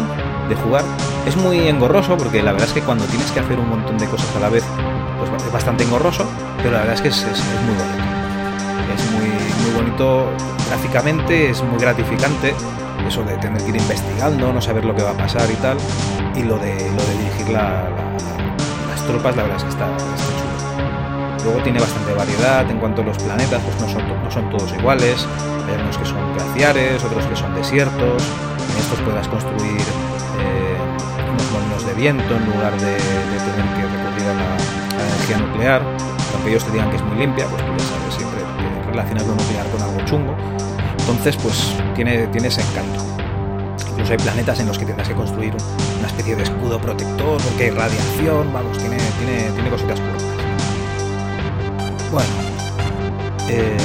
de 0.49 0.55
jugar. 0.57 0.83
Es 1.27 1.37
muy 1.37 1.69
engorroso 1.69 2.17
porque 2.17 2.43
la 2.43 2.53
verdad 2.53 2.69
es 2.69 2.75
que 2.75 2.81
cuando 2.81 3.05
tienes 3.05 3.31
que 3.33 3.41
hacer 3.41 3.59
un 3.59 3.69
montón 3.69 3.99
de 3.99 4.07
cosas 4.07 4.27
a 4.37 4.41
la 4.41 4.49
vez, 4.49 4.65
pues 5.19 5.43
es 5.45 5.53
bastante 5.53 5.85
engorroso, 5.85 6.25
pero 6.59 6.71
la 6.73 6.79
verdad 6.79 6.95
es 6.95 7.01
que 7.03 7.09
es, 7.09 7.23
muy 7.67 7.75
bonito. 7.75 8.05
Es 8.97 9.11
muy, 9.13 9.29
muy 9.63 9.83
bonito 9.83 10.31
gráficamente, 10.69 11.51
es 11.51 11.63
muy 11.63 11.79
gratificante 11.79 12.55
eso 13.07 13.23
de 13.25 13.37
tener 13.37 13.63
que 13.63 13.69
ir 13.69 13.77
investigando, 13.77 14.53
no 14.53 14.61
saber 14.63 14.85
lo 14.87 14.95
que 14.95 15.03
va 15.03 15.11
a 15.11 15.17
pasar 15.17 15.49
y 15.51 15.55
tal. 15.57 15.77
Y 16.35 16.43
lo 16.45 16.57
de, 16.57 16.75
lo 16.75 17.03
de 17.05 17.19
dirigir 17.25 17.49
la- 17.51 17.85
la- 17.85 18.89
las 18.91 19.07
tropas, 19.07 19.37
la 19.37 19.43
verdad 19.43 19.59
es 19.59 19.65
que 19.65 19.71
está, 19.71 19.87
está. 19.97 21.45
Luego 21.45 21.61
tiene 21.63 21.79
bastante 21.79 22.13
variedad 22.15 22.71
en 22.71 22.79
cuanto 22.79 23.03
a 23.03 23.05
los 23.05 23.19
planetas, 23.19 23.61
pues 23.63 23.81
no 23.81 23.89
son, 23.89 24.03
no 24.25 24.31
son 24.31 24.49
todos 24.51 24.73
iguales. 24.79 25.27
Hay 25.69 25.81
unos 25.83 25.99
que 25.99 26.05
son 26.07 26.35
glaciares, 26.35 27.05
otros 27.05 27.25
que 27.27 27.37
son 27.37 27.55
desiertos. 27.55 28.23
Estos 28.79 29.01
podrás 29.01 29.29
construir 29.29 29.81
eh, 29.81 30.77
unos 31.31 31.51
molinos 31.53 31.87
de 31.87 31.95
viento 31.95 32.37
en 32.37 32.47
lugar 32.47 32.73
de, 32.75 32.97
tener 32.97 33.67
que 33.75 33.83
recurrir 33.83 34.29
a 34.29 34.35
la, 34.35 35.05
energía 35.05 35.39
nuclear. 35.39 35.83
Aunque 36.35 36.51
ellos 36.51 36.65
te 36.65 36.73
digan 36.73 36.91
que 36.91 36.97
es 36.97 37.03
muy 37.03 37.19
limpia, 37.19 37.47
pues 37.47 37.65
tú 37.65 37.73
ya 37.77 37.85
sabes 37.85 38.15
siempre 38.15 38.41
relacionas 38.87 39.27
lo 39.27 39.35
nuclear 39.35 39.67
con 39.71 39.83
algo 39.83 40.01
chungo. 40.05 40.35
Entonces, 40.99 41.37
pues 41.37 41.75
tiene, 41.95 42.27
tiene 42.29 42.49
ese 42.49 42.63
encanto. 42.63 43.01
Incluso 43.91 44.13
hay 44.13 44.19
planetas 44.19 44.61
en 44.61 44.67
los 44.67 44.79
que 44.79 44.85
tendrás 44.85 45.09
que 45.09 45.15
construir 45.15 45.55
una 45.99 46.07
especie 46.07 46.37
de 46.37 46.43
escudo 46.45 46.81
protector 46.81 47.41
porque 47.43 47.65
hay 47.65 47.71
radiación, 47.71 48.53
vamos, 48.53 48.79
tiene, 48.79 48.97
tiene, 49.19 49.51
tiene 49.53 49.71
cositas 49.71 49.99
curvas. 50.01 50.23
Bueno, 52.13 52.29
eh, 53.49 53.77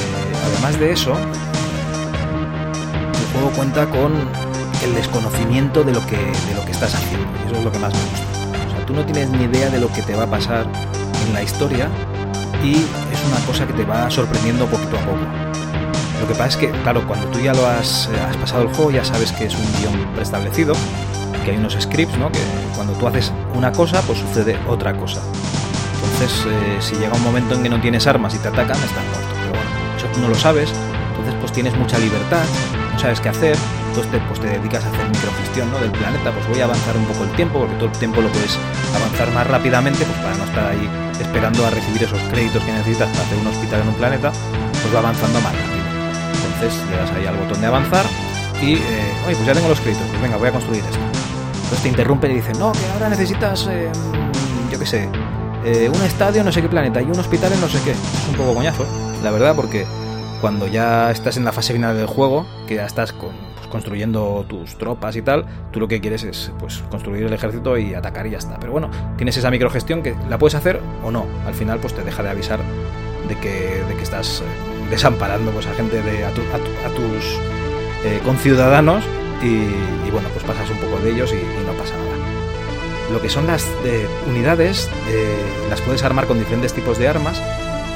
además 0.45 0.79
de 0.79 0.91
eso, 0.91 1.13
el 3.13 3.33
juego 3.33 3.49
cuenta 3.55 3.85
con 3.89 4.13
el 4.83 4.95
desconocimiento 4.95 5.83
de 5.83 5.93
lo 5.93 6.05
que, 6.05 6.17
de 6.17 6.55
lo 6.55 6.65
que 6.65 6.71
estás 6.71 6.93
haciendo. 6.95 7.27
Y 7.43 7.47
eso 7.47 7.57
es 7.57 7.63
lo 7.63 7.71
que 7.71 7.79
más 7.79 7.93
me 7.93 7.99
gusta. 7.99 8.67
O 8.67 8.71
sea, 8.71 8.85
tú 8.85 8.93
no 8.93 9.05
tienes 9.05 9.29
ni 9.29 9.43
idea 9.43 9.69
de 9.69 9.79
lo 9.79 9.91
que 9.91 10.01
te 10.01 10.15
va 10.15 10.23
a 10.23 10.29
pasar 10.29 10.65
en 11.25 11.33
la 11.33 11.41
historia 11.41 11.89
y 12.63 12.75
es 12.75 13.23
una 13.27 13.45
cosa 13.45 13.67
que 13.67 13.73
te 13.73 13.85
va 13.85 14.09
sorprendiendo 14.09 14.65
poquito 14.67 14.97
a 14.97 15.01
poco. 15.01 15.25
Lo 16.21 16.27
que 16.27 16.35
pasa 16.35 16.47
es 16.47 16.57
que, 16.57 16.71
claro, 16.83 17.05
cuando 17.05 17.27
tú 17.27 17.39
ya 17.39 17.53
lo 17.53 17.67
has, 17.67 18.07
eh, 18.07 18.19
has 18.29 18.37
pasado 18.37 18.63
el 18.63 18.69
juego, 18.69 18.91
ya 18.91 19.03
sabes 19.03 19.31
que 19.33 19.45
es 19.45 19.55
un 19.55 19.65
guion 19.79 20.13
preestablecido, 20.13 20.73
que 21.43 21.51
hay 21.51 21.57
unos 21.57 21.75
scripts, 21.79 22.17
¿no? 22.17 22.31
Que 22.31 22.39
cuando 22.75 22.93
tú 22.93 23.07
haces 23.07 23.33
una 23.53 23.71
cosa, 23.73 24.01
pues 24.03 24.19
sucede 24.19 24.57
otra 24.67 24.95
cosa. 24.95 25.21
Entonces, 25.95 26.45
eh, 26.47 26.77
si 26.79 26.95
llega 26.95 27.13
un 27.13 27.23
momento 27.23 27.55
en 27.55 27.63
que 27.63 27.69
no 27.69 27.81
tienes 27.81 28.07
armas 28.07 28.33
y 28.35 28.37
te 28.37 28.47
atacan, 28.47 28.77
estás 28.77 29.03
muerto. 29.03 29.35
Pero 29.41 29.49
bueno, 29.49 29.69
eso 29.97 30.21
no 30.21 30.29
lo 30.29 30.35
sabes, 30.35 30.71
entonces 31.09 31.35
pues 31.41 31.51
tienes 31.51 31.75
mucha 31.77 31.97
libertad, 31.97 32.43
no 32.93 32.99
sabes 32.99 33.19
qué 33.19 33.29
hacer, 33.29 33.57
entonces 33.93 34.11
te, 34.11 34.19
pues 34.25 34.39
te 34.39 34.47
dedicas 34.47 34.83
a 34.85 34.89
hacer 34.89 35.07
microgestión 35.07 35.69
¿no? 35.69 35.77
del 35.77 35.91
planeta, 35.91 36.31
pues 36.31 36.47
voy 36.47 36.59
a 36.61 36.63
avanzar 36.65 36.97
un 36.97 37.05
poco 37.05 37.25
el 37.25 37.31
tiempo, 37.33 37.59
porque 37.59 37.75
todo 37.75 37.85
el 37.85 37.97
tiempo 37.99 38.21
lo 38.21 38.29
puedes 38.29 38.57
avanzar 38.95 39.31
más 39.31 39.45
rápidamente, 39.45 40.03
pues 40.03 40.17
para 40.17 40.35
no 40.35 40.45
estar 40.45 40.65
ahí 40.65 40.89
esperando 41.21 41.63
a 41.63 41.69
recibir 41.69 42.01
esos 42.01 42.19
créditos 42.33 42.63
que 42.63 42.71
necesitas 42.71 43.07
para 43.09 43.21
hacer 43.21 43.37
un 43.37 43.47
hospital 43.47 43.81
en 43.81 43.87
un 43.89 43.93
planeta, 43.93 44.31
pues 44.81 44.95
va 44.95 44.97
avanzando 44.97 45.39
más 45.41 45.53
rápido. 45.53 45.85
Entonces 46.33 46.89
le 46.89 46.97
das 46.97 47.11
ahí 47.11 47.25
al 47.27 47.37
botón 47.37 47.61
de 47.61 47.67
avanzar 47.67 48.05
y, 48.63 48.73
eh, 48.73 49.13
oye, 49.27 49.35
pues 49.35 49.45
ya 49.45 49.53
tengo 49.53 49.69
los 49.69 49.79
créditos, 49.79 50.07
pues 50.07 50.21
venga, 50.23 50.37
voy 50.37 50.47
a 50.47 50.51
construir 50.51 50.83
esto. 50.83 50.97
Entonces 51.53 51.81
te 51.83 51.89
interrumpen 51.89 52.31
y 52.31 52.35
dicen, 52.35 52.57
no, 52.57 52.71
que 52.71 52.85
ahora 52.93 53.09
necesitas, 53.09 53.67
eh, 53.69 53.91
yo 54.71 54.79
qué 54.79 54.85
sé, 54.87 55.07
eh, 55.65 55.87
un 55.93 56.01
estadio 56.01 56.43
no 56.43 56.51
sé 56.51 56.63
qué 56.63 56.67
planeta 56.67 56.99
y 56.99 57.05
un 57.05 57.19
hospital 57.19 57.53
en 57.53 57.61
no 57.61 57.69
sé 57.69 57.77
qué. 57.85 57.91
Es 57.91 58.27
un 58.31 58.37
poco 58.37 58.55
coñazo, 58.55 58.87
la 59.21 59.29
verdad, 59.29 59.55
porque 59.55 59.85
cuando 60.41 60.65
ya 60.65 61.11
estás 61.11 61.37
en 61.37 61.45
la 61.45 61.51
fase 61.51 61.73
final 61.73 61.95
del 61.95 62.07
juego, 62.07 62.47
que 62.65 62.75
ya 62.75 62.87
estás 62.87 63.13
con, 63.13 63.52
construyendo 63.73 64.45
tus 64.47 64.77
tropas 64.77 65.15
y 65.15 65.23
tal, 65.23 65.45
tú 65.71 65.79
lo 65.79 65.87
que 65.87 65.99
quieres 65.99 66.23
es 66.23 66.51
pues 66.59 66.83
construir 66.91 67.23
el 67.23 67.33
ejército 67.33 67.75
y 67.75 67.95
atacar 67.95 68.27
y 68.27 68.29
ya 68.29 68.37
está. 68.37 68.59
Pero 68.59 68.71
bueno, 68.71 68.91
tienes 69.17 69.35
esa 69.35 69.49
microgestión 69.49 70.03
que 70.03 70.15
la 70.29 70.37
puedes 70.37 70.53
hacer 70.53 70.79
o 71.03 71.09
no. 71.09 71.25
Al 71.47 71.55
final 71.55 71.79
pues 71.79 71.95
te 71.95 72.03
deja 72.03 72.21
de 72.21 72.29
avisar 72.29 72.59
de 73.27 73.35
que, 73.39 73.83
de 73.89 73.95
que 73.95 74.03
estás 74.03 74.41
eh, 74.41 74.89
desamparando 74.91 75.49
pues, 75.51 75.65
a 75.65 75.73
gente 75.73 76.03
de 76.03 76.23
a, 76.23 76.29
tus 76.29 77.39
eh, 78.05 78.21
conciudadanos 78.23 79.03
y, 79.41 80.11
bueno, 80.11 80.29
pues 80.29 80.45
pasas 80.45 80.69
un 80.69 80.77
poco 80.77 80.99
de 80.99 81.09
ellos 81.09 81.33
y, 81.33 81.65
no 81.65 81.73
pasa 81.73 81.95
nada. 81.97 83.11
Lo 83.11 83.21
que 83.21 83.29
son 83.29 83.47
las 83.47 83.67
unidades 84.27 84.87
las 85.69 85.81
puedes 85.81 86.03
armar 86.03 86.25
con 86.25 86.37
diferentes 86.37 86.73
tipos 86.73 86.99
de 86.99 87.07
armas 87.07 87.41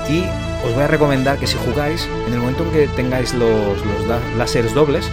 y 0.09 0.23
os 0.65 0.73
voy 0.73 0.83
a 0.83 0.87
recomendar 0.87 1.37
que 1.37 1.47
si 1.47 1.55
jugáis, 1.57 2.09
en 2.27 2.33
el 2.33 2.39
momento 2.39 2.63
en 2.63 2.71
que 2.71 2.87
tengáis 2.87 3.33
los, 3.33 3.77
los 3.85 4.37
láseres 4.37 4.73
dobles, 4.73 5.09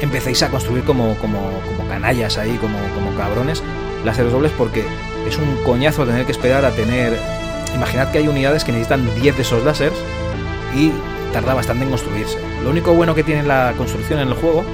empecéis 0.00 0.42
a 0.42 0.50
construir 0.50 0.84
como, 0.84 1.16
como, 1.16 1.38
como 1.66 1.88
canallas 1.88 2.38
ahí, 2.38 2.56
como, 2.56 2.78
como 2.94 3.16
cabrones, 3.16 3.62
láseres 4.04 4.32
dobles 4.32 4.52
porque 4.56 4.84
es 5.26 5.36
un 5.36 5.56
coñazo 5.64 6.06
tener 6.06 6.26
que 6.26 6.32
esperar 6.32 6.64
a 6.64 6.70
tener... 6.70 7.18
Imaginad 7.74 8.10
que 8.10 8.18
hay 8.18 8.26
unidades 8.26 8.64
que 8.64 8.72
necesitan 8.72 9.08
10 9.14 9.36
de 9.36 9.42
esos 9.42 9.64
láseres 9.64 9.96
y 10.74 10.90
tarda 11.32 11.54
bastante 11.54 11.84
en 11.84 11.90
construirse. 11.90 12.36
Lo 12.64 12.70
único 12.70 12.94
bueno 12.94 13.14
que 13.14 13.22
tiene 13.22 13.44
la 13.44 13.74
construcción 13.76 14.18
en 14.18 14.28
el 14.28 14.34
juego 14.34 14.64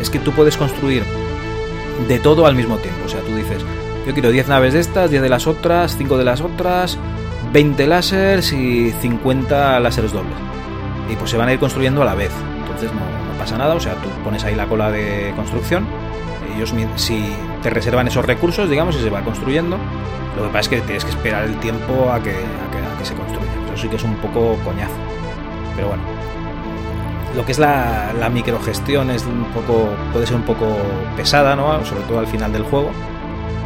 es 0.00 0.10
que 0.10 0.18
tú 0.18 0.32
puedes 0.32 0.56
construir 0.56 1.04
de 2.08 2.18
todo 2.18 2.46
al 2.46 2.56
mismo 2.56 2.78
tiempo. 2.78 3.04
O 3.04 3.08
sea, 3.08 3.20
tú 3.20 3.36
dices, 3.36 3.62
yo 4.06 4.12
quiero 4.12 4.30
10 4.30 4.48
naves 4.48 4.74
de 4.74 4.80
estas, 4.80 5.10
10 5.10 5.22
de 5.22 5.28
las 5.28 5.46
otras, 5.46 5.96
5 5.96 6.18
de 6.18 6.24
las 6.24 6.40
otras, 6.40 6.98
20 7.52 7.86
láseres 7.86 8.52
y 8.52 8.90
50 9.00 9.78
láseres 9.80 10.12
dobles. 10.12 10.34
Y 11.08 11.16
pues 11.16 11.30
se 11.30 11.36
van 11.36 11.48
a 11.48 11.52
ir 11.52 11.58
construyendo 11.58 12.02
a 12.02 12.04
la 12.04 12.14
vez. 12.14 12.32
Entonces 12.62 12.90
no, 12.92 13.19
pasa 13.40 13.56
nada, 13.56 13.74
o 13.74 13.80
sea, 13.80 13.94
tú 13.94 14.08
pones 14.22 14.44
ahí 14.44 14.54
la 14.54 14.66
cola 14.66 14.90
de 14.90 15.32
construcción. 15.34 15.86
Ellos 16.54 16.74
si 16.96 17.24
te 17.62 17.70
reservan 17.70 18.06
esos 18.06 18.24
recursos, 18.24 18.68
digamos, 18.68 18.94
y 18.96 19.00
se 19.00 19.08
va 19.08 19.22
construyendo. 19.22 19.78
Lo 20.36 20.42
que 20.42 20.48
pasa 20.48 20.60
es 20.60 20.68
que 20.68 20.80
tienes 20.82 21.04
que 21.04 21.10
esperar 21.10 21.44
el 21.44 21.56
tiempo 21.56 22.10
a 22.12 22.22
que, 22.22 22.32
a 22.32 22.98
que, 22.98 23.04
se 23.04 23.14
construya. 23.14 23.50
Eso 23.66 23.82
sí 23.82 23.88
que 23.88 23.96
es 23.96 24.04
un 24.04 24.14
poco 24.16 24.56
coñazo. 24.62 24.92
Pero 25.74 25.88
bueno. 25.88 26.02
Lo 27.34 27.46
que 27.46 27.52
es 27.52 27.58
la, 27.58 28.12
la 28.18 28.28
microgestión 28.28 29.10
es 29.10 29.24
un 29.24 29.44
poco. 29.54 29.88
puede 30.12 30.26
ser 30.26 30.36
un 30.36 30.42
poco 30.42 30.66
pesada, 31.16 31.56
¿no? 31.56 31.82
Sobre 31.86 32.02
todo 32.02 32.18
al 32.18 32.26
final 32.26 32.52
del 32.52 32.64
juego. 32.64 32.90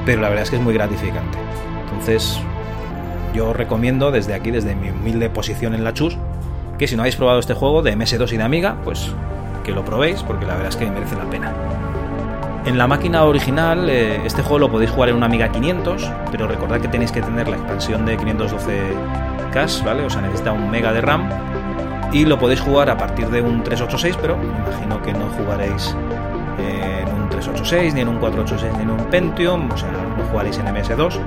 Pero 0.06 0.20
la 0.20 0.28
verdad 0.28 0.44
es 0.44 0.50
que 0.50 0.56
es 0.56 0.62
muy 0.62 0.74
gratificante. 0.74 1.36
Entonces, 1.82 2.38
yo 3.34 3.52
recomiendo 3.52 4.12
desde 4.12 4.34
aquí, 4.34 4.52
desde 4.52 4.76
mi 4.76 4.90
humilde 4.90 5.30
posición 5.30 5.74
en 5.74 5.82
la 5.82 5.94
chus, 5.94 6.16
que 6.78 6.86
si 6.86 6.94
no 6.94 7.02
habéis 7.02 7.16
probado 7.16 7.40
este 7.40 7.54
juego 7.54 7.82
de 7.82 7.96
MS2 7.96 8.32
y 8.32 8.36
de 8.36 8.42
Amiga, 8.42 8.76
pues 8.84 9.10
que 9.64 9.72
lo 9.72 9.84
probéis, 9.84 10.22
porque 10.22 10.46
la 10.46 10.54
verdad 10.54 10.68
es 10.68 10.76
que 10.76 10.88
merece 10.88 11.16
la 11.16 11.24
pena. 11.24 11.52
En 12.64 12.78
la 12.78 12.86
máquina 12.86 13.24
original, 13.24 13.90
eh, 13.90 14.20
este 14.24 14.42
juego 14.42 14.60
lo 14.60 14.70
podéis 14.70 14.90
jugar 14.90 15.08
en 15.08 15.16
una 15.16 15.26
Amiga 15.26 15.50
500, 15.50 16.10
pero 16.30 16.46
recordad 16.46 16.80
que 16.80 16.88
tenéis 16.88 17.10
que 17.10 17.20
tener 17.20 17.48
la 17.48 17.56
expansión 17.56 18.06
de 18.06 18.16
512K, 18.16 19.84
¿vale? 19.84 20.04
O 20.04 20.10
sea, 20.10 20.22
necesita 20.22 20.52
un 20.52 20.70
mega 20.70 20.92
de 20.92 21.00
RAM. 21.00 21.28
Y 22.12 22.24
lo 22.24 22.38
podéis 22.38 22.60
jugar 22.60 22.88
a 22.90 22.96
partir 22.96 23.28
de 23.28 23.42
un 23.42 23.64
386, 23.64 24.16
pero 24.20 24.36
imagino 24.40 25.02
que 25.02 25.12
no 25.12 25.26
jugaréis 25.30 25.96
en 26.58 27.08
un 27.08 27.28
386, 27.28 27.94
ni 27.94 28.02
en 28.02 28.08
un 28.08 28.18
486, 28.18 28.76
ni 28.76 28.82
en 28.84 28.90
un 28.90 29.10
Pentium, 29.10 29.68
o 29.70 29.76
sea, 29.76 29.90
no 29.90 30.24
jugaréis 30.30 30.58
en 30.58 30.66
MS2 30.66 31.18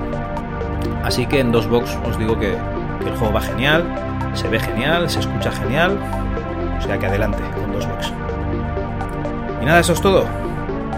Así 1.08 1.26
que 1.26 1.40
en 1.40 1.52
DOSBox 1.52 1.96
os 2.06 2.18
digo 2.18 2.38
que, 2.38 2.52
el 2.52 3.16
juego 3.16 3.32
va 3.32 3.40
genial, 3.40 3.84
se 4.34 4.48
ve 4.48 4.58
genial, 4.58 5.08
se 5.08 5.20
escucha 5.20 5.50
genial. 5.50 5.98
O 6.78 6.82
sea 6.82 6.98
que 6.98 7.06
adelante 7.06 7.42
con 7.54 7.72
DOSBox. 7.72 8.08
Y 8.08 8.27
nada, 9.68 9.80
eso 9.80 9.92
es 9.92 10.00
todo. 10.00 10.24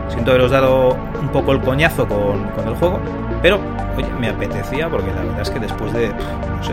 Siento 0.08 0.30
haberos 0.30 0.52
dado 0.52 0.96
un 1.20 1.28
poco 1.28 1.52
el 1.52 1.60
coñazo 1.60 2.06
con, 2.06 2.46
el 2.66 2.74
juego, 2.76 3.00
pero 3.42 3.58
oye, 3.96 4.08
me 4.18 4.28
apetecía 4.28 4.88
porque 4.88 5.08
la 5.12 5.22
verdad 5.22 5.40
es 5.40 5.50
que 5.50 5.58
después 5.58 5.92
de, 5.92 6.08
no 6.08 6.62
sé, 6.62 6.72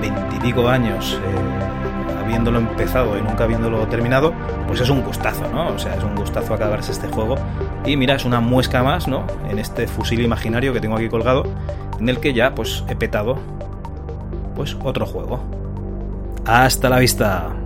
veintipico 0.00 0.68
años 0.68 1.18
eh, 1.24 2.22
habiéndolo 2.22 2.58
empezado 2.58 3.16
y 3.18 3.22
nunca 3.22 3.44
habiéndolo 3.44 3.86
terminado, 3.88 4.34
pues 4.66 4.80
es 4.80 4.90
un 4.90 5.02
gustazo, 5.02 5.48
¿no? 5.48 5.68
O 5.68 5.78
sea, 5.78 5.94
es 5.94 6.04
un 6.04 6.14
gustazo 6.14 6.52
acabarse 6.52 6.92
este 6.92 7.08
juego. 7.08 7.36
Y 7.86 7.96
mira, 7.96 8.14
es 8.14 8.26
una 8.26 8.40
muesca 8.40 8.82
más, 8.82 9.08
¿no? 9.08 9.24
En 9.48 9.58
este 9.58 9.86
fusil 9.86 10.20
imaginario 10.20 10.74
que 10.74 10.80
tengo 10.80 10.96
aquí 10.96 11.08
colgado, 11.08 11.44
en 11.98 12.10
el 12.10 12.20
que 12.20 12.34
ya, 12.34 12.54
pues, 12.54 12.84
he 12.88 12.94
petado, 12.94 13.38
pues, 14.54 14.76
otro 14.82 15.06
juego. 15.06 15.42
Hasta 16.44 16.90
la 16.90 16.98
vista. 16.98 17.61